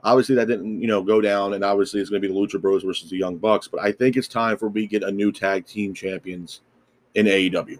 Obviously, 0.03 0.35
that 0.35 0.47
didn't 0.47 0.81
you 0.81 0.87
know 0.87 1.01
go 1.01 1.21
down, 1.21 1.53
and 1.53 1.63
obviously 1.63 2.01
it's 2.01 2.09
going 2.09 2.21
to 2.21 2.27
be 2.27 2.33
the 2.33 2.39
Lucha 2.39 2.61
Bros 2.61 2.83
versus 2.83 3.09
the 3.09 3.17
Young 3.17 3.37
Bucks. 3.37 3.67
But 3.67 3.81
I 3.81 3.91
think 3.91 4.17
it's 4.17 4.27
time 4.27 4.57
for 4.57 4.67
we 4.67 4.85
get 4.87 5.03
a 5.03 5.11
new 5.11 5.31
tag 5.31 5.65
team 5.65 5.93
champions 5.93 6.61
in 7.15 7.25
AEW. 7.25 7.79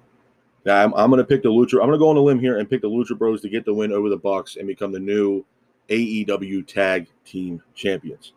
Now 0.66 0.84
I'm, 0.84 0.94
I'm 0.94 1.10
going 1.10 1.20
to 1.20 1.28
pick 1.28 1.44
the 1.44 1.50
Lucha. 1.50 1.74
I'm 1.74 1.88
going 1.88 1.92
to 1.92 1.98
go 1.98 2.10
on 2.10 2.18
a 2.18 2.22
limb 2.22 2.40
here 2.40 2.60
and 2.60 2.70
pick 2.70 2.82
the 2.82 2.90
Lucha 2.90 3.18
Bros 3.18 3.42
to 3.42 3.50
get 3.50 3.66
the 3.66 3.74
win 3.74 3.92
over 3.92 4.10
the 4.10 4.18
Bucks 4.18 4.56
and 4.56 4.68
become 4.68 4.92
the 4.92 5.00
new 5.00 5.44
AEW 5.90 6.66
Tag 6.66 7.08
Team 7.26 7.62
Champions. 7.76 8.34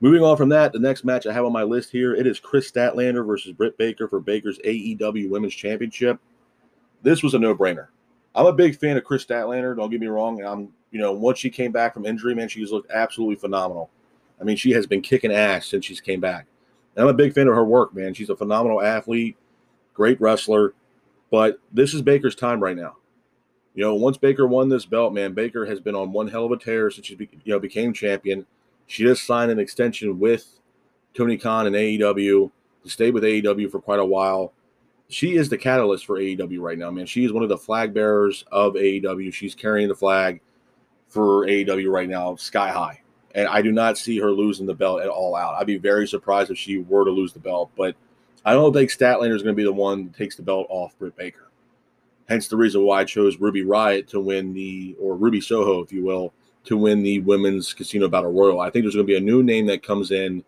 Moving 0.00 0.22
on 0.22 0.36
from 0.36 0.48
that, 0.50 0.72
the 0.72 0.78
next 0.78 1.04
match 1.04 1.26
I 1.26 1.32
have 1.32 1.44
on 1.44 1.52
my 1.52 1.64
list 1.64 1.90
here 1.90 2.14
it 2.14 2.26
is 2.26 2.38
Kris 2.38 2.70
Statlander 2.70 3.26
versus 3.26 3.52
Britt 3.52 3.76
Baker 3.76 4.06
for 4.06 4.20
Baker's 4.20 4.58
AEW 4.60 5.28
Women's 5.28 5.54
Championship. 5.54 6.20
This 7.02 7.22
was 7.22 7.34
a 7.34 7.38
no-brainer. 7.38 7.88
I'm 8.34 8.46
a 8.46 8.52
big 8.52 8.78
fan 8.78 8.96
of 8.96 9.04
Kris 9.04 9.24
Statlander. 9.24 9.76
Don't 9.76 9.90
get 9.90 10.00
me 10.00 10.06
wrong. 10.06 10.42
I'm, 10.42 10.68
you 10.90 11.00
know, 11.00 11.12
once 11.12 11.38
she 11.38 11.50
came 11.50 11.72
back 11.72 11.94
from 11.94 12.06
injury, 12.06 12.34
man, 12.34 12.48
she's 12.48 12.72
looked 12.72 12.90
absolutely 12.90 13.36
phenomenal. 13.36 13.90
I 14.40 14.44
mean, 14.44 14.56
she 14.56 14.70
has 14.72 14.86
been 14.86 15.02
kicking 15.02 15.32
ass 15.32 15.66
since 15.66 15.84
she's 15.84 16.00
came 16.00 16.20
back. 16.20 16.46
And 16.94 17.02
I'm 17.02 17.10
a 17.10 17.14
big 17.14 17.34
fan 17.34 17.48
of 17.48 17.54
her 17.54 17.64
work, 17.64 17.94
man. 17.94 18.14
She's 18.14 18.30
a 18.30 18.36
phenomenal 18.36 18.82
athlete 18.82 19.36
great 19.98 20.20
wrestler. 20.20 20.72
But 21.30 21.58
this 21.72 21.92
is 21.92 22.00
Baker's 22.00 22.36
time 22.36 22.62
right 22.62 22.76
now. 22.76 22.96
You 23.74 23.84
know, 23.84 23.94
once 23.96 24.16
Baker 24.16 24.46
won 24.46 24.70
this 24.70 24.86
belt, 24.86 25.12
man, 25.12 25.34
Baker 25.34 25.66
has 25.66 25.80
been 25.80 25.94
on 25.94 26.12
one 26.12 26.28
hell 26.28 26.46
of 26.46 26.52
a 26.52 26.56
tear 26.56 26.90
since 26.90 27.06
she 27.06 27.16
be, 27.16 27.28
you 27.44 27.52
know 27.52 27.58
became 27.58 27.92
champion. 27.92 28.46
She 28.86 29.02
just 29.02 29.26
signed 29.26 29.50
an 29.50 29.58
extension 29.58 30.18
with 30.18 30.48
Tony 31.14 31.36
Khan 31.36 31.66
and 31.66 31.76
AEW 31.76 32.50
to 32.84 32.88
stay 32.88 33.10
with 33.10 33.24
AEW 33.24 33.70
for 33.70 33.80
quite 33.80 34.00
a 34.00 34.04
while. 34.04 34.52
She 35.10 35.36
is 35.36 35.48
the 35.48 35.58
catalyst 35.58 36.06
for 36.06 36.18
AEW 36.18 36.60
right 36.60 36.78
now, 36.78 36.90
man. 36.90 37.06
She 37.06 37.24
is 37.24 37.32
one 37.32 37.42
of 37.42 37.48
the 37.48 37.58
flag 37.58 37.92
bearers 37.92 38.44
of 38.50 38.74
AEW. 38.74 39.32
She's 39.32 39.54
carrying 39.54 39.88
the 39.88 39.94
flag 39.94 40.40
for 41.08 41.46
AEW 41.46 41.90
right 41.90 42.08
now, 42.08 42.36
sky 42.36 42.70
high. 42.70 43.00
And 43.34 43.48
I 43.48 43.62
do 43.62 43.72
not 43.72 43.98
see 43.98 44.18
her 44.18 44.30
losing 44.30 44.66
the 44.66 44.74
belt 44.74 45.02
at 45.02 45.08
all 45.08 45.36
out. 45.36 45.54
I'd 45.54 45.66
be 45.66 45.78
very 45.78 46.08
surprised 46.08 46.50
if 46.50 46.58
she 46.58 46.78
were 46.78 47.04
to 47.04 47.10
lose 47.10 47.32
the 47.32 47.40
belt, 47.40 47.70
but– 47.76 47.96
I 48.44 48.52
don't 48.52 48.72
think 48.72 48.90
Statlander 48.90 49.36
is 49.36 49.42
going 49.42 49.54
to 49.54 49.60
be 49.60 49.64
the 49.64 49.72
one 49.72 50.04
that 50.04 50.16
takes 50.16 50.36
the 50.36 50.42
belt 50.42 50.66
off 50.70 50.98
Britt 50.98 51.16
Baker. 51.16 51.50
Hence 52.28 52.48
the 52.48 52.56
reason 52.56 52.82
why 52.82 53.00
I 53.00 53.04
chose 53.04 53.38
Ruby 53.38 53.62
Riot 53.62 54.08
to 54.08 54.20
win 54.20 54.54
the, 54.54 54.96
or 54.98 55.16
Ruby 55.16 55.40
Soho, 55.40 55.82
if 55.82 55.92
you 55.92 56.04
will, 56.04 56.32
to 56.64 56.76
win 56.76 57.02
the 57.02 57.20
women's 57.20 57.74
casino 57.74 58.08
battle 58.08 58.32
royal. 58.32 58.60
I 58.60 58.70
think 58.70 58.84
there's 58.84 58.94
going 58.94 59.06
to 59.06 59.12
be 59.12 59.18
a 59.18 59.20
new 59.20 59.42
name 59.42 59.66
that 59.66 59.82
comes 59.82 60.10
in 60.10 60.44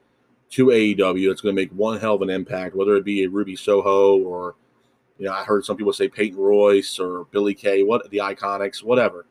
to 0.51 0.67
AEW 0.67 1.29
that's 1.29 1.41
going 1.41 1.55
to 1.55 1.61
make 1.61 1.73
one 1.73 1.99
hell 1.99 2.15
of 2.15 2.23
an 2.23 2.31
impact, 2.31 2.75
whether 2.75 2.97
it 2.97 3.05
be 3.05 3.25
a 3.25 3.29
Ruby 3.29 3.57
Soho 3.57 4.19
or, 4.19 4.55
you 5.19 5.27
know, 5.27 5.33
I 5.33 5.45
heard 5.45 5.65
some 5.65 5.77
people 5.77 5.93
say 5.93 6.09
Peyton 6.09 6.39
Royce 6.39 6.99
or 6.99 7.27
Billie 7.31 7.55
Kay, 7.55 7.83
what 7.83 8.09
the 8.11 8.19
Iconics, 8.19 8.83
whatever. 8.83 9.27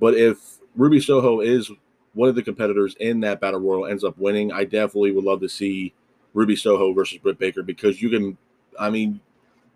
But 0.00 0.14
if 0.14 0.58
Ruby 0.74 1.00
Soho 1.00 1.40
is 1.40 1.70
one 2.14 2.28
of 2.28 2.34
the 2.34 2.42
competitors 2.42 2.96
in 2.98 3.20
that 3.20 3.40
battle 3.40 3.60
royal 3.60 3.86
ends 3.86 4.02
up 4.02 4.18
winning, 4.18 4.50
I 4.50 4.64
definitely 4.64 5.12
would 5.12 5.24
love 5.24 5.40
to 5.40 5.48
see 5.48 5.92
Ruby 6.34 6.56
Soho 6.56 6.92
versus 6.92 7.18
Britt 7.18 7.38
Baker 7.38 7.62
because 7.62 8.02
you 8.02 8.08
can, 8.08 8.36
I 8.78 8.90
mean, 8.90 9.20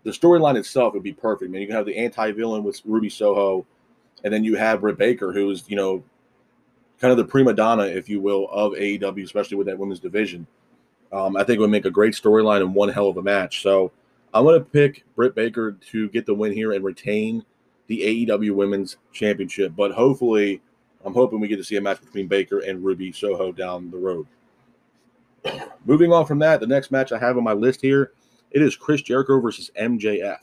the 0.03 0.11
storyline 0.11 0.57
itself 0.57 0.93
would 0.93 1.03
be 1.03 1.13
perfect, 1.13 1.51
man. 1.51 1.61
You 1.61 1.67
can 1.67 1.75
have 1.75 1.85
the 1.85 1.97
anti 1.97 2.31
villain 2.31 2.63
with 2.63 2.81
Ruby 2.85 3.09
Soho, 3.09 3.65
and 4.23 4.33
then 4.33 4.43
you 4.43 4.55
have 4.55 4.81
Britt 4.81 4.97
Baker, 4.97 5.31
who 5.31 5.49
is, 5.51 5.63
you 5.67 5.75
know, 5.75 6.03
kind 6.99 7.11
of 7.11 7.17
the 7.17 7.25
prima 7.25 7.53
donna, 7.53 7.83
if 7.83 8.09
you 8.09 8.19
will, 8.19 8.47
of 8.51 8.73
AEW, 8.73 9.23
especially 9.23 9.57
with 9.57 9.67
that 9.67 9.77
women's 9.77 9.99
division. 9.99 10.47
Um, 11.11 11.35
I 11.37 11.43
think 11.43 11.57
it 11.57 11.61
would 11.61 11.69
make 11.69 11.85
a 11.85 11.91
great 11.91 12.13
storyline 12.13 12.61
and 12.61 12.73
one 12.73 12.89
hell 12.89 13.07
of 13.07 13.17
a 13.17 13.23
match. 13.23 13.61
So 13.61 13.91
I'm 14.33 14.43
going 14.43 14.59
to 14.59 14.65
pick 14.65 15.05
Britt 15.15 15.35
Baker 15.35 15.73
to 15.91 16.09
get 16.09 16.25
the 16.25 16.33
win 16.33 16.51
here 16.51 16.73
and 16.73 16.83
retain 16.83 17.45
the 17.87 18.27
AEW 18.27 18.51
Women's 18.55 18.97
Championship. 19.11 19.73
But 19.75 19.91
hopefully, 19.91 20.61
I'm 21.03 21.13
hoping 21.13 21.39
we 21.39 21.47
get 21.47 21.57
to 21.57 21.63
see 21.63 21.75
a 21.75 21.81
match 21.81 22.01
between 22.01 22.27
Baker 22.27 22.59
and 22.59 22.83
Ruby 22.83 23.11
Soho 23.11 23.51
down 23.51 23.91
the 23.91 23.97
road. 23.97 24.27
Moving 25.85 26.11
on 26.11 26.25
from 26.25 26.39
that, 26.39 26.59
the 26.59 26.67
next 26.67 26.91
match 26.91 27.11
I 27.11 27.19
have 27.19 27.37
on 27.37 27.43
my 27.43 27.53
list 27.53 27.81
here, 27.81 28.13
it 28.51 28.61
is 28.61 28.75
Chris 28.75 29.01
Jericho 29.01 29.39
versus 29.39 29.69
MJF. 29.79 30.39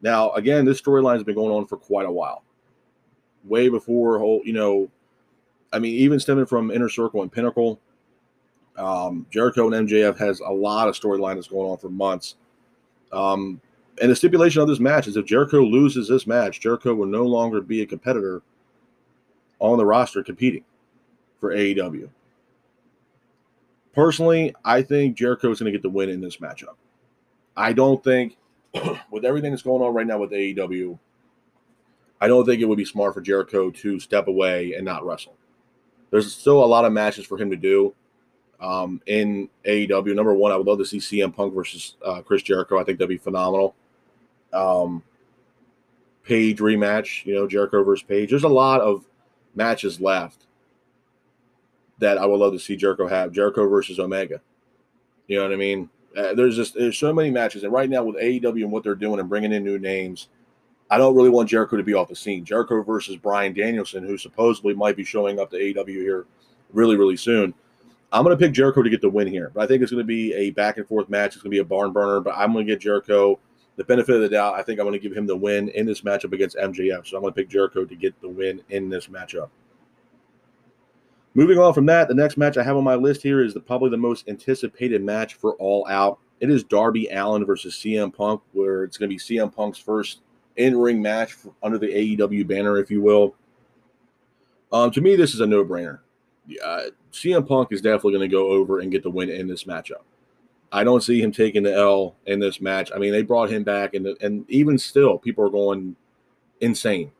Now, 0.00 0.32
again, 0.32 0.64
this 0.64 0.80
storyline 0.80 1.14
has 1.14 1.24
been 1.24 1.34
going 1.34 1.54
on 1.54 1.66
for 1.66 1.76
quite 1.76 2.06
a 2.06 2.12
while. 2.12 2.42
Way 3.44 3.68
before 3.68 4.18
whole, 4.18 4.40
you 4.44 4.52
know, 4.52 4.88
I 5.72 5.78
mean, 5.78 5.94
even 5.94 6.18
stemming 6.18 6.46
from 6.46 6.70
Inner 6.70 6.88
Circle 6.88 7.22
and 7.22 7.30
Pinnacle, 7.30 7.78
um, 8.76 9.26
Jericho 9.30 9.70
and 9.70 9.88
MJF 9.88 10.18
has 10.18 10.40
a 10.40 10.50
lot 10.50 10.88
of 10.88 10.94
storyline 10.98 11.34
that's 11.34 11.48
going 11.48 11.68
on 11.70 11.78
for 11.78 11.88
months. 11.88 12.36
Um, 13.12 13.60
and 14.00 14.10
the 14.10 14.16
stipulation 14.16 14.62
of 14.62 14.68
this 14.68 14.80
match 14.80 15.06
is 15.06 15.16
if 15.16 15.26
Jericho 15.26 15.60
loses 15.60 16.08
this 16.08 16.26
match, 16.26 16.60
Jericho 16.60 16.94
will 16.94 17.06
no 17.06 17.24
longer 17.24 17.60
be 17.60 17.82
a 17.82 17.86
competitor 17.86 18.42
on 19.58 19.78
the 19.78 19.86
roster 19.86 20.22
competing 20.22 20.64
for 21.40 21.52
AEW. 21.54 22.08
Personally, 23.94 24.54
I 24.64 24.82
think 24.82 25.16
Jericho 25.16 25.50
is 25.50 25.58
going 25.58 25.72
to 25.72 25.76
get 25.76 25.82
the 25.82 25.90
win 25.90 26.08
in 26.08 26.20
this 26.20 26.36
matchup. 26.36 26.76
I 27.56 27.72
don't 27.72 28.02
think, 28.02 28.36
with 29.10 29.24
everything 29.24 29.50
that's 29.50 29.62
going 29.62 29.82
on 29.82 29.94
right 29.94 30.06
now 30.06 30.18
with 30.18 30.30
AEW, 30.30 30.98
I 32.20 32.28
don't 32.28 32.44
think 32.44 32.60
it 32.60 32.66
would 32.66 32.78
be 32.78 32.84
smart 32.84 33.14
for 33.14 33.20
Jericho 33.20 33.70
to 33.70 34.00
step 34.00 34.28
away 34.28 34.74
and 34.74 34.84
not 34.84 35.04
wrestle. 35.04 35.36
There's 36.10 36.32
still 36.32 36.64
a 36.64 36.66
lot 36.66 36.84
of 36.84 36.92
matches 36.92 37.26
for 37.26 37.38
him 37.38 37.50
to 37.50 37.56
do 37.56 37.94
um, 38.60 39.00
in 39.06 39.48
AEW. 39.66 40.14
Number 40.14 40.34
one, 40.34 40.52
I 40.52 40.56
would 40.56 40.66
love 40.66 40.78
to 40.78 40.86
see 40.86 40.98
CM 40.98 41.34
Punk 41.34 41.54
versus 41.54 41.96
uh, 42.04 42.22
Chris 42.22 42.42
Jericho. 42.42 42.78
I 42.78 42.84
think 42.84 42.98
that'd 42.98 43.08
be 43.08 43.18
phenomenal. 43.18 43.74
Um, 44.52 45.02
Page 46.24 46.58
rematch, 46.58 47.24
you 47.24 47.34
know, 47.34 47.46
Jericho 47.46 47.82
versus 47.82 48.02
Page. 48.02 48.28
There's 48.28 48.44
a 48.44 48.48
lot 48.48 48.82
of 48.82 49.06
matches 49.54 49.98
left 49.98 50.46
that 51.98 52.18
I 52.18 52.26
would 52.26 52.38
love 52.38 52.52
to 52.52 52.58
see 52.58 52.76
Jericho 52.76 53.08
have. 53.08 53.32
Jericho 53.32 53.66
versus 53.66 53.98
Omega. 53.98 54.40
You 55.26 55.38
know 55.38 55.44
what 55.44 55.52
I 55.52 55.56
mean? 55.56 55.88
Uh, 56.16 56.34
there's 56.34 56.56
just 56.56 56.74
there's 56.74 56.98
so 56.98 57.12
many 57.12 57.30
matches, 57.30 57.64
and 57.64 57.72
right 57.72 57.88
now 57.88 58.02
with 58.02 58.16
AEW 58.16 58.62
and 58.62 58.72
what 58.72 58.82
they're 58.82 58.94
doing 58.94 59.20
and 59.20 59.28
bringing 59.28 59.52
in 59.52 59.64
new 59.64 59.78
names, 59.78 60.28
I 60.90 60.98
don't 60.98 61.14
really 61.14 61.30
want 61.30 61.48
Jericho 61.48 61.76
to 61.76 61.82
be 61.82 61.94
off 61.94 62.08
the 62.08 62.16
scene. 62.16 62.44
Jericho 62.44 62.82
versus 62.82 63.16
Bryan 63.16 63.52
Danielson, 63.52 64.04
who 64.04 64.16
supposedly 64.16 64.74
might 64.74 64.96
be 64.96 65.04
showing 65.04 65.38
up 65.38 65.50
to 65.50 65.56
AEW 65.56 65.88
here 65.88 66.26
really 66.72 66.96
really 66.96 67.16
soon. 67.16 67.54
I'm 68.10 68.24
going 68.24 68.36
to 68.36 68.42
pick 68.42 68.54
Jericho 68.54 68.82
to 68.82 68.88
get 68.88 69.02
the 69.02 69.10
win 69.10 69.28
here, 69.28 69.50
but 69.54 69.62
I 69.62 69.66
think 69.66 69.82
it's 69.82 69.92
going 69.92 70.02
to 70.02 70.06
be 70.06 70.32
a 70.32 70.50
back 70.50 70.78
and 70.78 70.86
forth 70.86 71.10
match. 71.10 71.34
It's 71.34 71.42
going 71.42 71.50
to 71.50 71.56
be 71.56 71.58
a 71.58 71.64
barn 71.64 71.92
burner, 71.92 72.20
but 72.20 72.34
I'm 72.36 72.52
going 72.52 72.66
to 72.66 72.72
get 72.72 72.80
Jericho 72.80 73.38
the 73.78 73.84
benefit 73.84 74.16
of 74.16 74.20
the 74.20 74.28
doubt. 74.28 74.54
I 74.54 74.62
think 74.62 74.80
I'm 74.80 74.86
going 74.86 75.00
to 75.00 75.08
give 75.08 75.16
him 75.16 75.26
the 75.26 75.36
win 75.36 75.68
in 75.68 75.86
this 75.86 76.00
matchup 76.00 76.32
against 76.32 76.56
MJF. 76.56 77.06
So 77.06 77.16
I'm 77.16 77.22
going 77.22 77.32
to 77.32 77.40
pick 77.40 77.48
Jericho 77.48 77.84
to 77.84 77.94
get 77.94 78.20
the 78.20 78.28
win 78.28 78.60
in 78.70 78.88
this 78.88 79.06
matchup. 79.06 79.50
Moving 81.34 81.58
on 81.58 81.72
from 81.72 81.86
that, 81.86 82.08
the 82.08 82.14
next 82.14 82.36
match 82.36 82.56
I 82.56 82.64
have 82.64 82.76
on 82.76 82.82
my 82.82 82.96
list 82.96 83.22
here 83.22 83.40
is 83.42 83.54
the 83.54 83.60
probably 83.60 83.90
the 83.90 83.96
most 83.96 84.28
anticipated 84.28 85.00
match 85.00 85.34
for 85.34 85.54
All 85.54 85.86
Out. 85.88 86.18
It 86.40 86.50
is 86.50 86.64
Darby 86.64 87.06
Allin 87.06 87.46
versus 87.46 87.76
CM 87.76 88.12
Punk, 88.12 88.42
where 88.52 88.82
it's 88.82 88.96
going 88.96 89.08
to 89.10 89.14
be 89.14 89.20
CM 89.20 89.54
Punk's 89.54 89.78
first 89.78 90.22
in-ring 90.56 91.00
match 91.00 91.36
under 91.62 91.78
the 91.78 91.86
AEW 91.86 92.48
banner, 92.48 92.78
if 92.78 92.90
you 92.90 93.00
will. 93.00 93.36
Um, 94.72 94.90
to 94.90 95.00
me, 95.00 95.14
this 95.14 95.34
is 95.34 95.40
a 95.40 95.46
no-brainer. 95.46 96.00
Uh, 96.64 96.84
CM 97.12 97.46
Punk 97.46 97.68
is 97.70 97.80
definitely 97.80 98.14
going 98.14 98.28
to 98.28 98.36
go 98.36 98.48
over 98.48 98.80
and 98.80 98.90
get 98.90 99.04
the 99.04 99.10
win 99.10 99.30
in 99.30 99.46
this 99.46 99.64
matchup. 99.64 100.02
I 100.70 100.84
don't 100.84 101.02
see 101.02 101.20
him 101.22 101.32
taking 101.32 101.62
the 101.62 101.74
L 101.74 102.16
in 102.26 102.40
this 102.40 102.60
match. 102.60 102.90
I 102.94 102.98
mean, 102.98 103.12
they 103.12 103.22
brought 103.22 103.50
him 103.50 103.64
back, 103.64 103.94
and 103.94 104.06
and 104.20 104.48
even 104.50 104.78
still, 104.78 105.18
people 105.18 105.44
are 105.46 105.50
going 105.50 105.96
insane. 106.60 107.10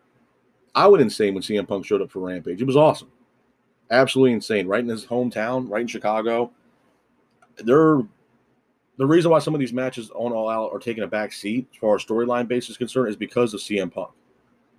I 0.74 0.86
went 0.86 1.02
insane 1.02 1.34
when 1.34 1.42
CM 1.42 1.66
Punk 1.66 1.86
showed 1.86 2.02
up 2.02 2.10
for 2.10 2.20
Rampage. 2.20 2.60
It 2.60 2.66
was 2.66 2.76
awesome 2.76 3.10
absolutely 3.90 4.32
insane. 4.32 4.66
Right 4.66 4.80
in 4.80 4.88
his 4.88 5.06
hometown, 5.06 5.70
right 5.70 5.82
in 5.82 5.86
Chicago. 5.86 6.50
They're 7.56 8.00
the 8.96 9.06
reason 9.06 9.30
why 9.30 9.38
some 9.38 9.54
of 9.54 9.60
these 9.60 9.72
matches 9.72 10.10
on 10.10 10.32
All 10.32 10.48
Out 10.48 10.72
are 10.72 10.80
taking 10.80 11.04
a 11.04 11.08
back 11.08 11.32
seat 11.32 11.68
as 11.72 11.78
far 11.78 11.94
as 11.94 12.04
storyline 12.04 12.48
base 12.48 12.68
is 12.68 12.76
concerned 12.76 13.08
is 13.08 13.16
because 13.16 13.54
of 13.54 13.60
CM 13.60 13.92
Punk. 13.92 14.10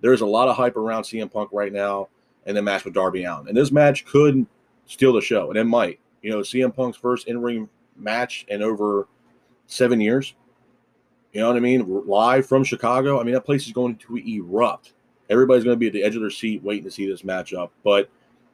There's 0.02 0.20
a 0.20 0.26
lot 0.26 0.48
of 0.48 0.56
hype 0.56 0.76
around 0.76 1.04
CM 1.04 1.32
Punk 1.32 1.50
right 1.52 1.72
now 1.72 2.08
and 2.46 2.56
the 2.56 2.62
match 2.62 2.84
with 2.84 2.94
Darby 2.94 3.24
Allin. 3.24 3.48
And 3.48 3.56
this 3.56 3.72
match 3.72 4.04
could 4.04 4.46
steal 4.86 5.12
the 5.12 5.20
show, 5.20 5.50
and 5.50 5.58
it 5.58 5.64
might. 5.64 6.00
You 6.22 6.30
know, 6.30 6.38
CM 6.38 6.74
Punk's 6.74 6.98
first 6.98 7.28
in 7.28 7.40
ring 7.40 7.68
match 8.00 8.44
in 8.48 8.62
over 8.62 9.08
seven 9.66 10.00
years. 10.00 10.34
You 11.32 11.40
know 11.40 11.48
what 11.48 11.56
I 11.56 11.60
mean? 11.60 12.04
Live 12.06 12.46
from 12.46 12.64
Chicago. 12.64 13.20
I 13.20 13.24
mean, 13.24 13.34
that 13.34 13.44
place 13.44 13.66
is 13.66 13.72
going 13.72 13.96
to 13.96 14.16
erupt. 14.16 14.94
Everybody's 15.28 15.62
going 15.62 15.76
to 15.76 15.78
be 15.78 15.86
at 15.86 15.92
the 15.92 16.02
edge 16.02 16.16
of 16.16 16.22
their 16.22 16.30
seat 16.30 16.62
waiting 16.62 16.84
to 16.84 16.90
see 16.90 17.08
this 17.08 17.22
matchup. 17.22 17.70
But 17.84 18.10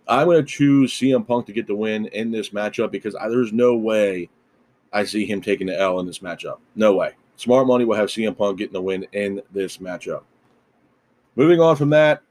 I'm 0.07 0.26
going 0.26 0.45
to 0.45 0.50
choose 0.50 0.93
CM 0.93 1.26
Punk 1.26 1.47
to 1.47 1.53
get 1.53 1.67
the 1.67 1.75
win 1.75 2.07
in 2.07 2.31
this 2.31 2.50
matchup 2.50 2.91
because 2.91 3.15
I, 3.15 3.29
there's 3.29 3.53
no 3.53 3.76
way 3.76 4.29
I 4.93 5.05
see 5.05 5.25
him 5.25 5.41
taking 5.41 5.67
the 5.67 5.79
L 5.79 6.00
in 6.00 6.07
this 6.07 6.19
matchup. 6.19 6.59
No 6.75 6.95
way. 6.95 7.15
Smart 7.37 7.67
money 7.67 7.85
will 7.85 7.97
have 7.97 8.09
CM 8.09 8.37
Punk 8.37 8.59
getting 8.59 8.75
the 8.75 8.83
win 8.83 9.07
in 9.12 9.43
this 9.53 9.79
matchup. 9.79 10.23
Moving 11.35 11.61
on 11.61 11.76
from 11.76 11.91
that, 11.91 12.23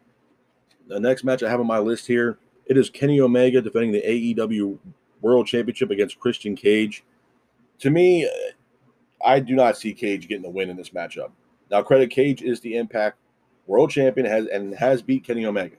the 0.87 0.99
next 0.99 1.23
match 1.23 1.43
I 1.43 1.49
have 1.49 1.59
on 1.59 1.67
my 1.67 1.79
list 1.79 2.07
here, 2.07 2.37
it 2.65 2.77
is 2.77 2.89
Kenny 2.89 3.19
Omega 3.19 3.61
defending 3.61 3.91
the 3.91 4.01
AEW 4.01 4.77
World 5.25 5.47
Championship 5.47 5.89
against 5.89 6.19
Christian 6.19 6.55
Cage. 6.55 7.03
To 7.79 7.89
me, 7.89 8.25
uh, 8.25 8.29
I 9.25 9.39
do 9.39 9.55
not 9.55 9.75
see 9.75 9.91
Cage 9.91 10.27
getting 10.27 10.43
the 10.43 10.49
win 10.49 10.69
in 10.69 10.77
this 10.77 10.91
matchup. 10.91 11.31
Now, 11.71 11.81
credit 11.81 12.11
Cage 12.11 12.43
is 12.43 12.59
the 12.59 12.77
Impact 12.77 13.17
World 13.65 13.89
Champion 13.89 14.27
has 14.27 14.45
and 14.45 14.75
has 14.75 15.01
beat 15.01 15.23
Kenny 15.23 15.47
Omega. 15.47 15.77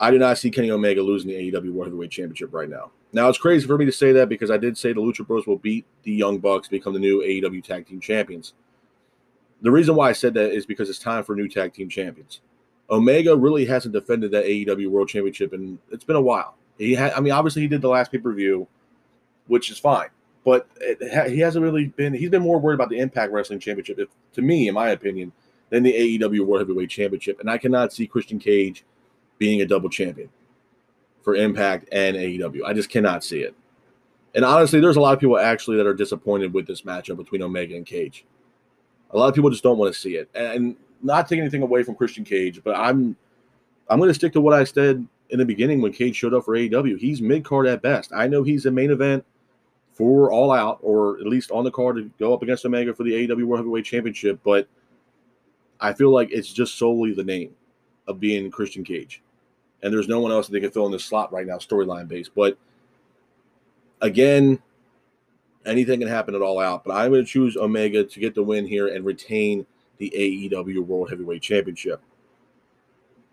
I 0.00 0.10
do 0.10 0.18
not 0.18 0.38
see 0.38 0.50
Kenny 0.50 0.70
Omega 0.70 1.02
losing 1.02 1.28
the 1.28 1.52
AEW 1.52 1.72
World 1.72 1.88
Heavyweight 1.88 2.10
Championship 2.10 2.54
right 2.54 2.70
now. 2.70 2.90
Now 3.12 3.28
it's 3.28 3.38
crazy 3.38 3.66
for 3.66 3.76
me 3.76 3.84
to 3.84 3.92
say 3.92 4.10
that 4.12 4.30
because 4.30 4.50
I 4.50 4.56
did 4.56 4.78
say 4.78 4.94
the 4.94 5.02
Lucha 5.02 5.26
Bros 5.26 5.46
will 5.46 5.58
beat 5.58 5.84
the 6.02 6.12
Young 6.12 6.38
Bucks 6.38 6.66
become 6.66 6.94
the 6.94 6.98
new 6.98 7.20
AEW 7.20 7.62
Tag 7.62 7.86
Team 7.86 8.00
Champions. 8.00 8.54
The 9.60 9.70
reason 9.70 9.94
why 9.96 10.08
I 10.08 10.12
said 10.12 10.32
that 10.34 10.52
is 10.52 10.64
because 10.64 10.88
it's 10.88 10.98
time 10.98 11.24
for 11.24 11.36
new 11.36 11.48
tag 11.48 11.72
team 11.72 11.88
champions. 11.88 12.40
Omega 12.90 13.34
really 13.36 13.64
hasn't 13.64 13.94
defended 13.94 14.30
that 14.32 14.44
AEW 14.44 14.88
World 14.88 15.08
Championship, 15.08 15.52
and 15.52 15.78
it's 15.90 16.04
been 16.04 16.16
a 16.16 16.20
while. 16.20 16.56
He 16.78 16.94
had, 16.94 17.12
I 17.12 17.20
mean, 17.20 17.32
obviously 17.32 17.62
he 17.62 17.68
did 17.68 17.82
the 17.82 17.88
last 17.88 18.10
pay 18.10 18.18
per 18.18 18.32
view, 18.32 18.66
which 19.46 19.70
is 19.70 19.78
fine, 19.78 20.08
but 20.44 20.68
ha- 21.12 21.28
he 21.28 21.38
hasn't 21.38 21.62
really 21.62 21.88
been. 21.88 22.12
He's 22.12 22.30
been 22.30 22.42
more 22.42 22.58
worried 22.58 22.74
about 22.74 22.88
the 22.88 22.98
Impact 22.98 23.32
Wrestling 23.32 23.60
Championship, 23.60 23.98
if, 23.98 24.08
to 24.32 24.42
me, 24.42 24.68
in 24.68 24.74
my 24.74 24.90
opinion, 24.90 25.32
than 25.70 25.82
the 25.82 25.92
AEW 25.92 26.46
World 26.46 26.60
Heavyweight 26.60 26.90
Championship. 26.90 27.40
And 27.40 27.50
I 27.50 27.58
cannot 27.58 27.92
see 27.92 28.06
Christian 28.06 28.38
Cage 28.38 28.84
being 29.38 29.60
a 29.60 29.66
double 29.66 29.88
champion 29.88 30.28
for 31.22 31.34
Impact 31.34 31.88
and 31.92 32.16
AEW. 32.16 32.60
I 32.66 32.72
just 32.72 32.90
cannot 32.90 33.24
see 33.24 33.40
it. 33.40 33.54
And 34.34 34.44
honestly, 34.44 34.80
there's 34.80 34.96
a 34.96 35.00
lot 35.00 35.14
of 35.14 35.20
people 35.20 35.38
actually 35.38 35.76
that 35.76 35.86
are 35.86 35.94
disappointed 35.94 36.52
with 36.52 36.66
this 36.66 36.82
matchup 36.82 37.16
between 37.16 37.42
Omega 37.42 37.76
and 37.76 37.86
Cage. 37.86 38.24
A 39.10 39.16
lot 39.16 39.28
of 39.28 39.34
people 39.34 39.50
just 39.50 39.62
don't 39.62 39.78
want 39.78 39.94
to 39.94 39.98
see 39.98 40.16
it. 40.16 40.28
And 40.34 40.76
not 41.02 41.28
taking 41.28 41.42
anything 41.42 41.62
away 41.62 41.84
from 41.84 41.94
Christian 41.94 42.24
Cage, 42.24 42.62
but 42.64 42.76
I'm 42.76 43.16
I'm 43.88 43.98
going 43.98 44.08
to 44.08 44.14
stick 44.14 44.32
to 44.32 44.40
what 44.40 44.54
I 44.54 44.64
said 44.64 45.06
in 45.34 45.38
the 45.40 45.44
beginning 45.44 45.82
when 45.82 45.92
Cage 45.92 46.14
showed 46.14 46.32
up 46.32 46.44
for 46.44 46.54
AEW. 46.54 46.96
He's 46.96 47.20
mid 47.20 47.44
card 47.44 47.66
at 47.66 47.82
best. 47.82 48.12
I 48.14 48.28
know 48.28 48.44
he's 48.44 48.66
a 48.66 48.70
main 48.70 48.92
event 48.92 49.24
for 49.92 50.30
All 50.30 50.52
Out, 50.52 50.78
or 50.80 51.18
at 51.18 51.26
least 51.26 51.50
on 51.50 51.64
the 51.64 51.72
card 51.72 51.96
to 51.96 52.08
go 52.20 52.32
up 52.32 52.44
against 52.44 52.64
Omega 52.64 52.94
for 52.94 53.02
the 53.02 53.10
AEW 53.10 53.42
World 53.42 53.58
Heavyweight 53.58 53.84
Championship, 53.84 54.38
but 54.44 54.68
I 55.80 55.92
feel 55.92 56.10
like 56.10 56.30
it's 56.30 56.52
just 56.52 56.78
solely 56.78 57.14
the 57.14 57.24
name 57.24 57.52
of 58.06 58.20
being 58.20 58.48
Christian 58.48 58.84
Cage. 58.84 59.22
And 59.82 59.92
there's 59.92 60.06
no 60.06 60.20
one 60.20 60.30
else 60.30 60.46
that 60.46 60.52
they 60.52 60.60
can 60.60 60.70
fill 60.70 60.86
in 60.86 60.92
this 60.92 61.04
slot 61.04 61.32
right 61.32 61.48
now, 61.48 61.56
storyline 61.56 62.06
based. 62.06 62.30
But 62.32 62.56
again, 64.00 64.62
anything 65.66 65.98
can 65.98 66.08
happen 66.08 66.36
at 66.36 66.42
all 66.42 66.60
out. 66.60 66.84
But 66.84 66.94
I'm 66.94 67.10
going 67.10 67.24
to 67.24 67.30
choose 67.30 67.56
Omega 67.56 68.04
to 68.04 68.20
get 68.20 68.36
the 68.36 68.42
win 68.44 68.68
here 68.68 68.86
and 68.86 69.04
retain 69.04 69.66
the 69.98 70.12
AEW 70.16 70.86
World 70.86 71.10
Heavyweight 71.10 71.42
Championship. 71.42 72.00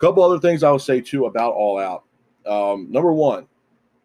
Couple 0.01 0.23
other 0.23 0.39
things 0.39 0.63
I 0.63 0.71
will 0.71 0.79
say 0.79 0.99
too 0.99 1.27
about 1.27 1.53
All 1.53 1.77
Out. 1.77 2.03
Um, 2.47 2.87
number 2.89 3.13
one, 3.13 3.45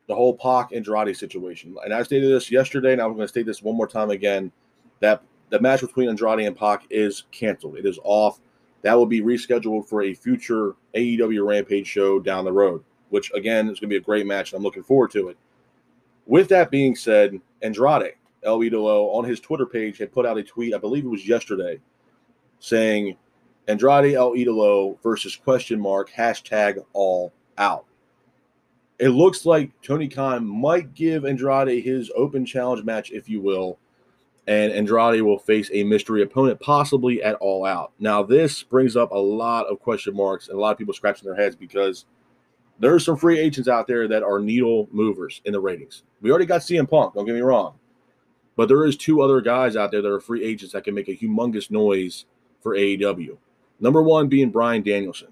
the 0.08 0.14
whole 0.14 0.36
Pac 0.36 0.74
Andrade 0.74 1.16
situation. 1.16 1.74
And 1.82 1.94
I 1.94 2.02
stated 2.02 2.30
this 2.30 2.50
yesterday, 2.52 2.92
and 2.92 3.00
I'm 3.00 3.14
going 3.14 3.22
to 3.22 3.28
state 3.28 3.46
this 3.46 3.62
one 3.62 3.78
more 3.78 3.88
time 3.88 4.10
again 4.10 4.52
that 5.00 5.22
the 5.48 5.58
match 5.58 5.80
between 5.80 6.10
Andrade 6.10 6.40
and 6.40 6.54
Pac 6.54 6.84
is 6.90 7.24
canceled. 7.32 7.78
It 7.78 7.86
is 7.86 7.98
off. 8.04 8.40
That 8.82 8.92
will 8.92 9.06
be 9.06 9.22
rescheduled 9.22 9.88
for 9.88 10.02
a 10.02 10.12
future 10.12 10.76
AEW 10.94 11.48
Rampage 11.48 11.86
show 11.86 12.20
down 12.20 12.44
the 12.44 12.52
road, 12.52 12.84
which 13.08 13.32
again 13.32 13.70
is 13.70 13.80
going 13.80 13.88
to 13.88 13.94
be 13.94 13.96
a 13.96 14.00
great 14.00 14.26
match. 14.26 14.52
And 14.52 14.58
I'm 14.58 14.64
looking 14.64 14.82
forward 14.82 15.12
to 15.12 15.30
it. 15.30 15.38
With 16.26 16.48
that 16.50 16.70
being 16.70 16.94
said, 16.94 17.40
Andrade, 17.62 18.16
El 18.42 18.58
Idolo, 18.58 19.14
on 19.14 19.24
his 19.24 19.40
Twitter 19.40 19.64
page 19.64 19.96
had 19.96 20.12
put 20.12 20.26
out 20.26 20.36
a 20.36 20.42
tweet, 20.42 20.74
I 20.74 20.78
believe 20.78 21.06
it 21.06 21.08
was 21.08 21.26
yesterday, 21.26 21.80
saying 22.58 23.16
Andrade 23.68 24.14
El 24.14 24.32
Idolo 24.32 25.00
versus 25.02 25.36
question 25.36 25.80
mark 25.80 26.10
hashtag 26.10 26.84
all 26.92 27.32
out. 27.58 27.84
It 28.98 29.10
looks 29.10 29.44
like 29.44 29.72
Tony 29.82 30.08
Khan 30.08 30.46
might 30.46 30.94
give 30.94 31.24
Andrade 31.24 31.84
his 31.84 32.10
open 32.16 32.46
challenge 32.46 32.84
match, 32.84 33.10
if 33.10 33.28
you 33.28 33.40
will, 33.40 33.78
and 34.46 34.72
Andrade 34.72 35.20
will 35.22 35.38
face 35.38 35.70
a 35.72 35.84
mystery 35.84 36.22
opponent, 36.22 36.60
possibly 36.60 37.22
at 37.22 37.34
All 37.36 37.64
Out. 37.64 37.92
Now, 37.98 38.22
this 38.22 38.62
brings 38.62 38.96
up 38.96 39.10
a 39.10 39.18
lot 39.18 39.66
of 39.66 39.80
question 39.80 40.14
marks 40.14 40.48
and 40.48 40.56
a 40.56 40.60
lot 40.60 40.72
of 40.72 40.78
people 40.78 40.94
scratching 40.94 41.26
their 41.26 41.36
heads 41.36 41.56
because 41.56 42.06
there 42.78 42.94
are 42.94 43.00
some 43.00 43.16
free 43.16 43.38
agents 43.38 43.68
out 43.68 43.86
there 43.86 44.06
that 44.08 44.22
are 44.22 44.38
needle 44.38 44.88
movers 44.92 45.42
in 45.44 45.52
the 45.52 45.60
ratings. 45.60 46.04
We 46.20 46.30
already 46.30 46.46
got 46.46 46.60
CM 46.60 46.88
Punk, 46.88 47.14
don't 47.14 47.26
get 47.26 47.34
me 47.34 47.40
wrong. 47.40 47.74
But 48.54 48.68
there 48.68 48.84
is 48.84 48.96
two 48.96 49.20
other 49.20 49.40
guys 49.40 49.76
out 49.76 49.90
there 49.90 50.00
that 50.00 50.10
are 50.10 50.20
free 50.20 50.44
agents 50.44 50.72
that 50.72 50.84
can 50.84 50.94
make 50.94 51.08
a 51.08 51.16
humongous 51.16 51.70
noise 51.70 52.24
for 52.62 52.74
AEW. 52.74 53.36
Number 53.80 54.02
one 54.02 54.28
being 54.28 54.50
Bryan 54.50 54.82
Danielson. 54.82 55.28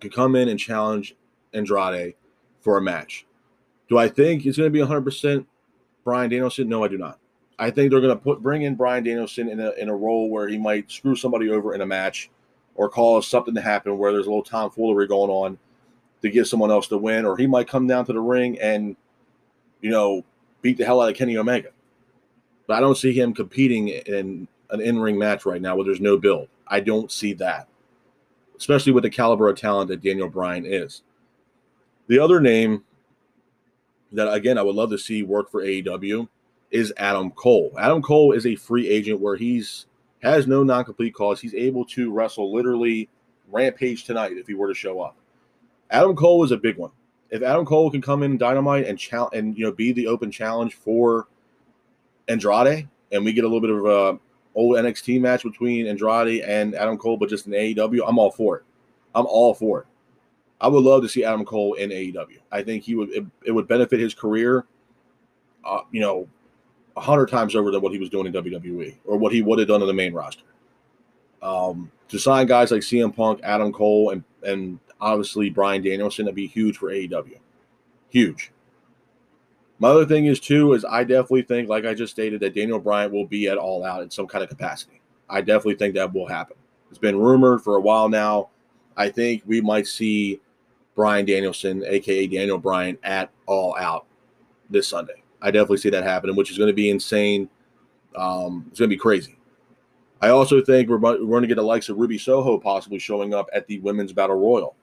Could 0.00 0.14
come 0.14 0.34
in 0.36 0.48
and 0.48 0.58
challenge 0.58 1.14
Andrade 1.52 2.14
for 2.60 2.78
a 2.78 2.82
match. 2.82 3.26
Do 3.88 3.98
I 3.98 4.08
think 4.08 4.46
it's 4.46 4.56
going 4.56 4.72
to 4.72 4.72
be 4.72 4.84
100% 4.84 5.44
Bryan 6.04 6.30
Danielson? 6.30 6.68
No, 6.68 6.84
I 6.84 6.88
do 6.88 6.98
not. 6.98 7.18
I 7.58 7.70
think 7.70 7.90
they're 7.90 8.00
going 8.00 8.16
to 8.16 8.22
put 8.22 8.42
bring 8.42 8.62
in 8.62 8.74
Bryan 8.74 9.04
Danielson 9.04 9.48
in 9.48 9.60
a 9.60 9.72
in 9.72 9.90
a 9.90 9.94
role 9.94 10.30
where 10.30 10.48
he 10.48 10.56
might 10.56 10.90
screw 10.90 11.14
somebody 11.14 11.50
over 11.50 11.74
in 11.74 11.82
a 11.82 11.86
match, 11.86 12.30
or 12.74 12.88
cause 12.88 13.26
something 13.26 13.54
to 13.54 13.60
happen 13.60 13.98
where 13.98 14.12
there's 14.12 14.26
a 14.26 14.30
little 14.30 14.42
tomfoolery 14.42 15.06
going 15.06 15.30
on 15.30 15.58
to 16.22 16.30
get 16.30 16.46
someone 16.46 16.70
else 16.70 16.88
to 16.88 16.96
win, 16.96 17.26
or 17.26 17.36
he 17.36 17.46
might 17.46 17.68
come 17.68 17.86
down 17.86 18.06
to 18.06 18.12
the 18.12 18.20
ring 18.20 18.58
and, 18.60 18.96
you 19.82 19.90
know, 19.90 20.24
beat 20.62 20.78
the 20.78 20.84
hell 20.84 21.00
out 21.00 21.10
of 21.10 21.16
Kenny 21.16 21.36
Omega. 21.36 21.70
But 22.66 22.76
I 22.76 22.80
don't 22.80 22.96
see 22.96 23.12
him 23.12 23.34
competing 23.34 23.88
in 23.88 24.48
an 24.72 24.80
in-ring 24.80 25.18
match 25.18 25.46
right 25.46 25.60
now 25.60 25.76
where 25.76 25.84
there's 25.84 26.00
no 26.00 26.16
build. 26.16 26.48
I 26.66 26.80
don't 26.80 27.10
see 27.10 27.32
that, 27.34 27.68
especially 28.56 28.92
with 28.92 29.04
the 29.04 29.10
caliber 29.10 29.48
of 29.48 29.58
talent 29.58 29.88
that 29.88 30.02
Daniel 30.02 30.28
Bryan 30.28 30.64
is. 30.66 31.02
The 32.06 32.18
other 32.18 32.40
name 32.40 32.84
that 34.12 34.32
again 34.32 34.58
I 34.58 34.62
would 34.62 34.74
love 34.74 34.90
to 34.90 34.98
see 34.98 35.22
work 35.22 35.50
for 35.50 35.62
AEW 35.62 36.28
is 36.70 36.92
Adam 36.96 37.30
Cole. 37.32 37.72
Adam 37.78 38.02
Cole 38.02 38.32
is 38.32 38.46
a 38.46 38.56
free 38.56 38.88
agent 38.88 39.20
where 39.20 39.36
he's 39.36 39.86
has 40.22 40.46
no 40.46 40.62
non-complete 40.62 41.14
cause. 41.14 41.40
He's 41.40 41.54
able 41.54 41.84
to 41.86 42.12
wrestle 42.12 42.52
literally 42.52 43.08
rampage 43.48 44.04
tonight 44.04 44.32
if 44.32 44.46
he 44.46 44.54
were 44.54 44.68
to 44.68 44.74
show 44.74 45.00
up. 45.00 45.16
Adam 45.90 46.14
Cole 46.14 46.44
is 46.44 46.52
a 46.52 46.56
big 46.56 46.76
one. 46.76 46.90
If 47.30 47.42
Adam 47.42 47.64
Cole 47.64 47.90
can 47.90 48.02
come 48.02 48.22
in 48.22 48.36
Dynamite 48.36 48.86
and 48.86 48.98
challenge 48.98 49.34
and 49.34 49.56
you 49.56 49.64
know 49.64 49.72
be 49.72 49.92
the 49.92 50.06
open 50.06 50.30
challenge 50.30 50.74
for 50.74 51.28
Andrade, 52.28 52.88
and 53.12 53.24
we 53.24 53.32
get 53.32 53.44
a 53.44 53.48
little 53.48 53.60
bit 53.60 53.70
of 53.70 53.84
a 53.86 54.18
old 54.54 54.76
NXT 54.76 55.20
match 55.20 55.42
between 55.42 55.86
Andrade 55.86 56.42
and 56.42 56.74
Adam 56.74 56.98
Cole, 56.98 57.16
but 57.16 57.28
just 57.28 57.46
in 57.46 57.52
AEW, 57.52 58.00
I'm 58.06 58.18
all 58.18 58.30
for 58.30 58.58
it. 58.58 58.64
I'm 59.14 59.26
all 59.26 59.54
for 59.54 59.80
it. 59.80 59.86
I 60.60 60.68
would 60.68 60.84
love 60.84 61.02
to 61.02 61.08
see 61.08 61.24
Adam 61.24 61.44
Cole 61.44 61.74
in 61.74 61.90
AEW. 61.90 62.38
I 62.52 62.62
think 62.62 62.84
he 62.84 62.94
would 62.94 63.10
it, 63.10 63.24
it 63.44 63.52
would 63.52 63.66
benefit 63.66 63.98
his 63.98 64.14
career, 64.14 64.66
uh, 65.64 65.80
you 65.90 66.00
know, 66.00 66.28
a 66.96 67.00
hundred 67.00 67.28
times 67.28 67.56
over 67.56 67.70
than 67.70 67.80
what 67.80 67.92
he 67.92 67.98
was 67.98 68.10
doing 68.10 68.26
in 68.26 68.32
WWE 68.32 68.96
or 69.06 69.16
what 69.16 69.32
he 69.32 69.42
would 69.42 69.58
have 69.58 69.68
done 69.68 69.80
on 69.80 69.88
the 69.88 69.94
main 69.94 70.12
roster. 70.12 70.44
Um, 71.42 71.90
to 72.08 72.18
sign 72.18 72.46
guys 72.46 72.70
like 72.70 72.82
CM 72.82 73.14
Punk, 73.14 73.40
Adam 73.42 73.72
Cole, 73.72 74.10
and 74.10 74.22
and 74.42 74.78
obviously 75.00 75.48
Bryan 75.48 75.82
Danielson, 75.82 76.26
that'd 76.26 76.34
be 76.34 76.46
huge 76.46 76.76
for 76.76 76.90
AEW. 76.90 77.38
Huge. 78.10 78.52
My 79.80 79.88
other 79.88 80.04
thing 80.04 80.26
is 80.26 80.38
too 80.38 80.74
is 80.74 80.84
I 80.84 81.04
definitely 81.04 81.42
think, 81.42 81.68
like 81.68 81.86
I 81.86 81.94
just 81.94 82.12
stated, 82.12 82.40
that 82.40 82.54
Daniel 82.54 82.78
Bryan 82.78 83.10
will 83.10 83.26
be 83.26 83.48
at 83.48 83.56
All 83.56 83.82
Out 83.82 84.02
in 84.02 84.10
some 84.10 84.26
kind 84.26 84.44
of 84.44 84.50
capacity. 84.50 85.00
I 85.28 85.40
definitely 85.40 85.76
think 85.76 85.94
that 85.94 86.12
will 86.12 86.28
happen. 86.28 86.56
It's 86.90 86.98
been 86.98 87.18
rumored 87.18 87.62
for 87.62 87.76
a 87.76 87.80
while 87.80 88.08
now. 88.08 88.50
I 88.96 89.08
think 89.08 89.42
we 89.46 89.62
might 89.62 89.86
see 89.86 90.38
Bryan 90.94 91.24
Danielson, 91.24 91.82
aka 91.86 92.26
Daniel 92.26 92.58
Bryan, 92.58 92.98
at 93.02 93.30
All 93.46 93.74
Out 93.76 94.04
this 94.68 94.86
Sunday. 94.86 95.22
I 95.40 95.50
definitely 95.50 95.78
see 95.78 95.90
that 95.90 96.04
happening, 96.04 96.36
which 96.36 96.50
is 96.50 96.58
going 96.58 96.68
to 96.68 96.74
be 96.74 96.90
insane. 96.90 97.48
Um, 98.16 98.66
it's 98.68 98.80
going 98.80 98.90
to 98.90 98.94
be 98.94 99.00
crazy. 99.00 99.38
I 100.20 100.28
also 100.28 100.62
think 100.62 100.90
we're, 100.90 100.98
we're 100.98 101.16
going 101.16 101.40
to 101.40 101.48
get 101.48 101.54
the 101.54 101.62
likes 101.62 101.88
of 101.88 101.96
Ruby 101.96 102.18
Soho 102.18 102.58
possibly 102.58 102.98
showing 102.98 103.32
up 103.32 103.48
at 103.54 103.66
the 103.66 103.78
Women's 103.78 104.12
Battle 104.12 104.36
Royal. 104.36 104.76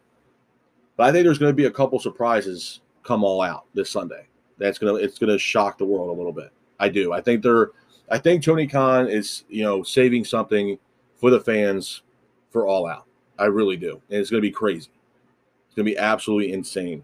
But 0.96 1.04
I 1.04 1.12
think 1.12 1.24
there's 1.24 1.38
going 1.38 1.52
to 1.52 1.56
be 1.56 1.66
a 1.66 1.72
couple 1.72 2.00
surprises 2.00 2.80
come 3.04 3.24
all 3.24 3.44
out 3.44 3.66
this 3.76 3.92
Sunday 3.92 4.28
that's 4.58 4.78
gonna 4.78 4.96
it's 4.96 5.20
gonna 5.20 5.38
shock 5.38 5.78
the 5.78 5.86
world 5.86 6.10
a 6.10 6.18
little 6.18 6.34
bit. 6.34 6.52
I 6.80 6.90
do. 6.90 7.14
I 7.14 7.22
think 7.22 7.44
they're 7.44 7.72
I 8.10 8.18
think 8.18 8.44
Tony 8.44 8.68
Khan 8.68 9.08
is 9.08 9.44
you 9.50 9.64
know 9.64 9.84
saving 9.84 10.26
something 10.26 10.78
for 11.16 11.30
the 11.30 11.40
fans 11.40 12.04
for 12.50 12.68
all 12.68 12.88
out. 12.88 13.06
I 13.40 13.46
really 13.46 13.78
do, 13.78 14.02
and 14.10 14.20
it's 14.20 14.30
gonna 14.30 14.42
be 14.42 14.52
crazy. 14.52 14.90
It's 15.68 15.76
gonna 15.76 15.86
be 15.86 15.98
absolutely 15.98 16.54
insane. 16.54 17.04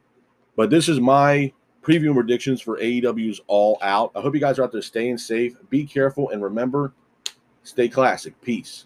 But 0.56 0.70
this 0.70 0.88
is 0.88 1.00
my 1.00 1.52
preview 1.84 2.14
predictions 2.14 2.62
for 2.62 2.78
AEW's 2.78 3.42
All 3.48 3.78
Out. 3.82 4.12
I 4.16 4.22
hope 4.22 4.34
you 4.34 4.40
guys 4.40 4.58
are 4.58 4.64
out 4.64 4.72
there 4.72 4.82
staying 4.82 5.18
safe. 5.18 5.56
Be 5.70 5.86
careful 5.86 6.30
and 6.30 6.42
remember, 6.42 6.94
stay 7.64 7.90
classic. 7.90 8.40
Peace. 8.42 8.86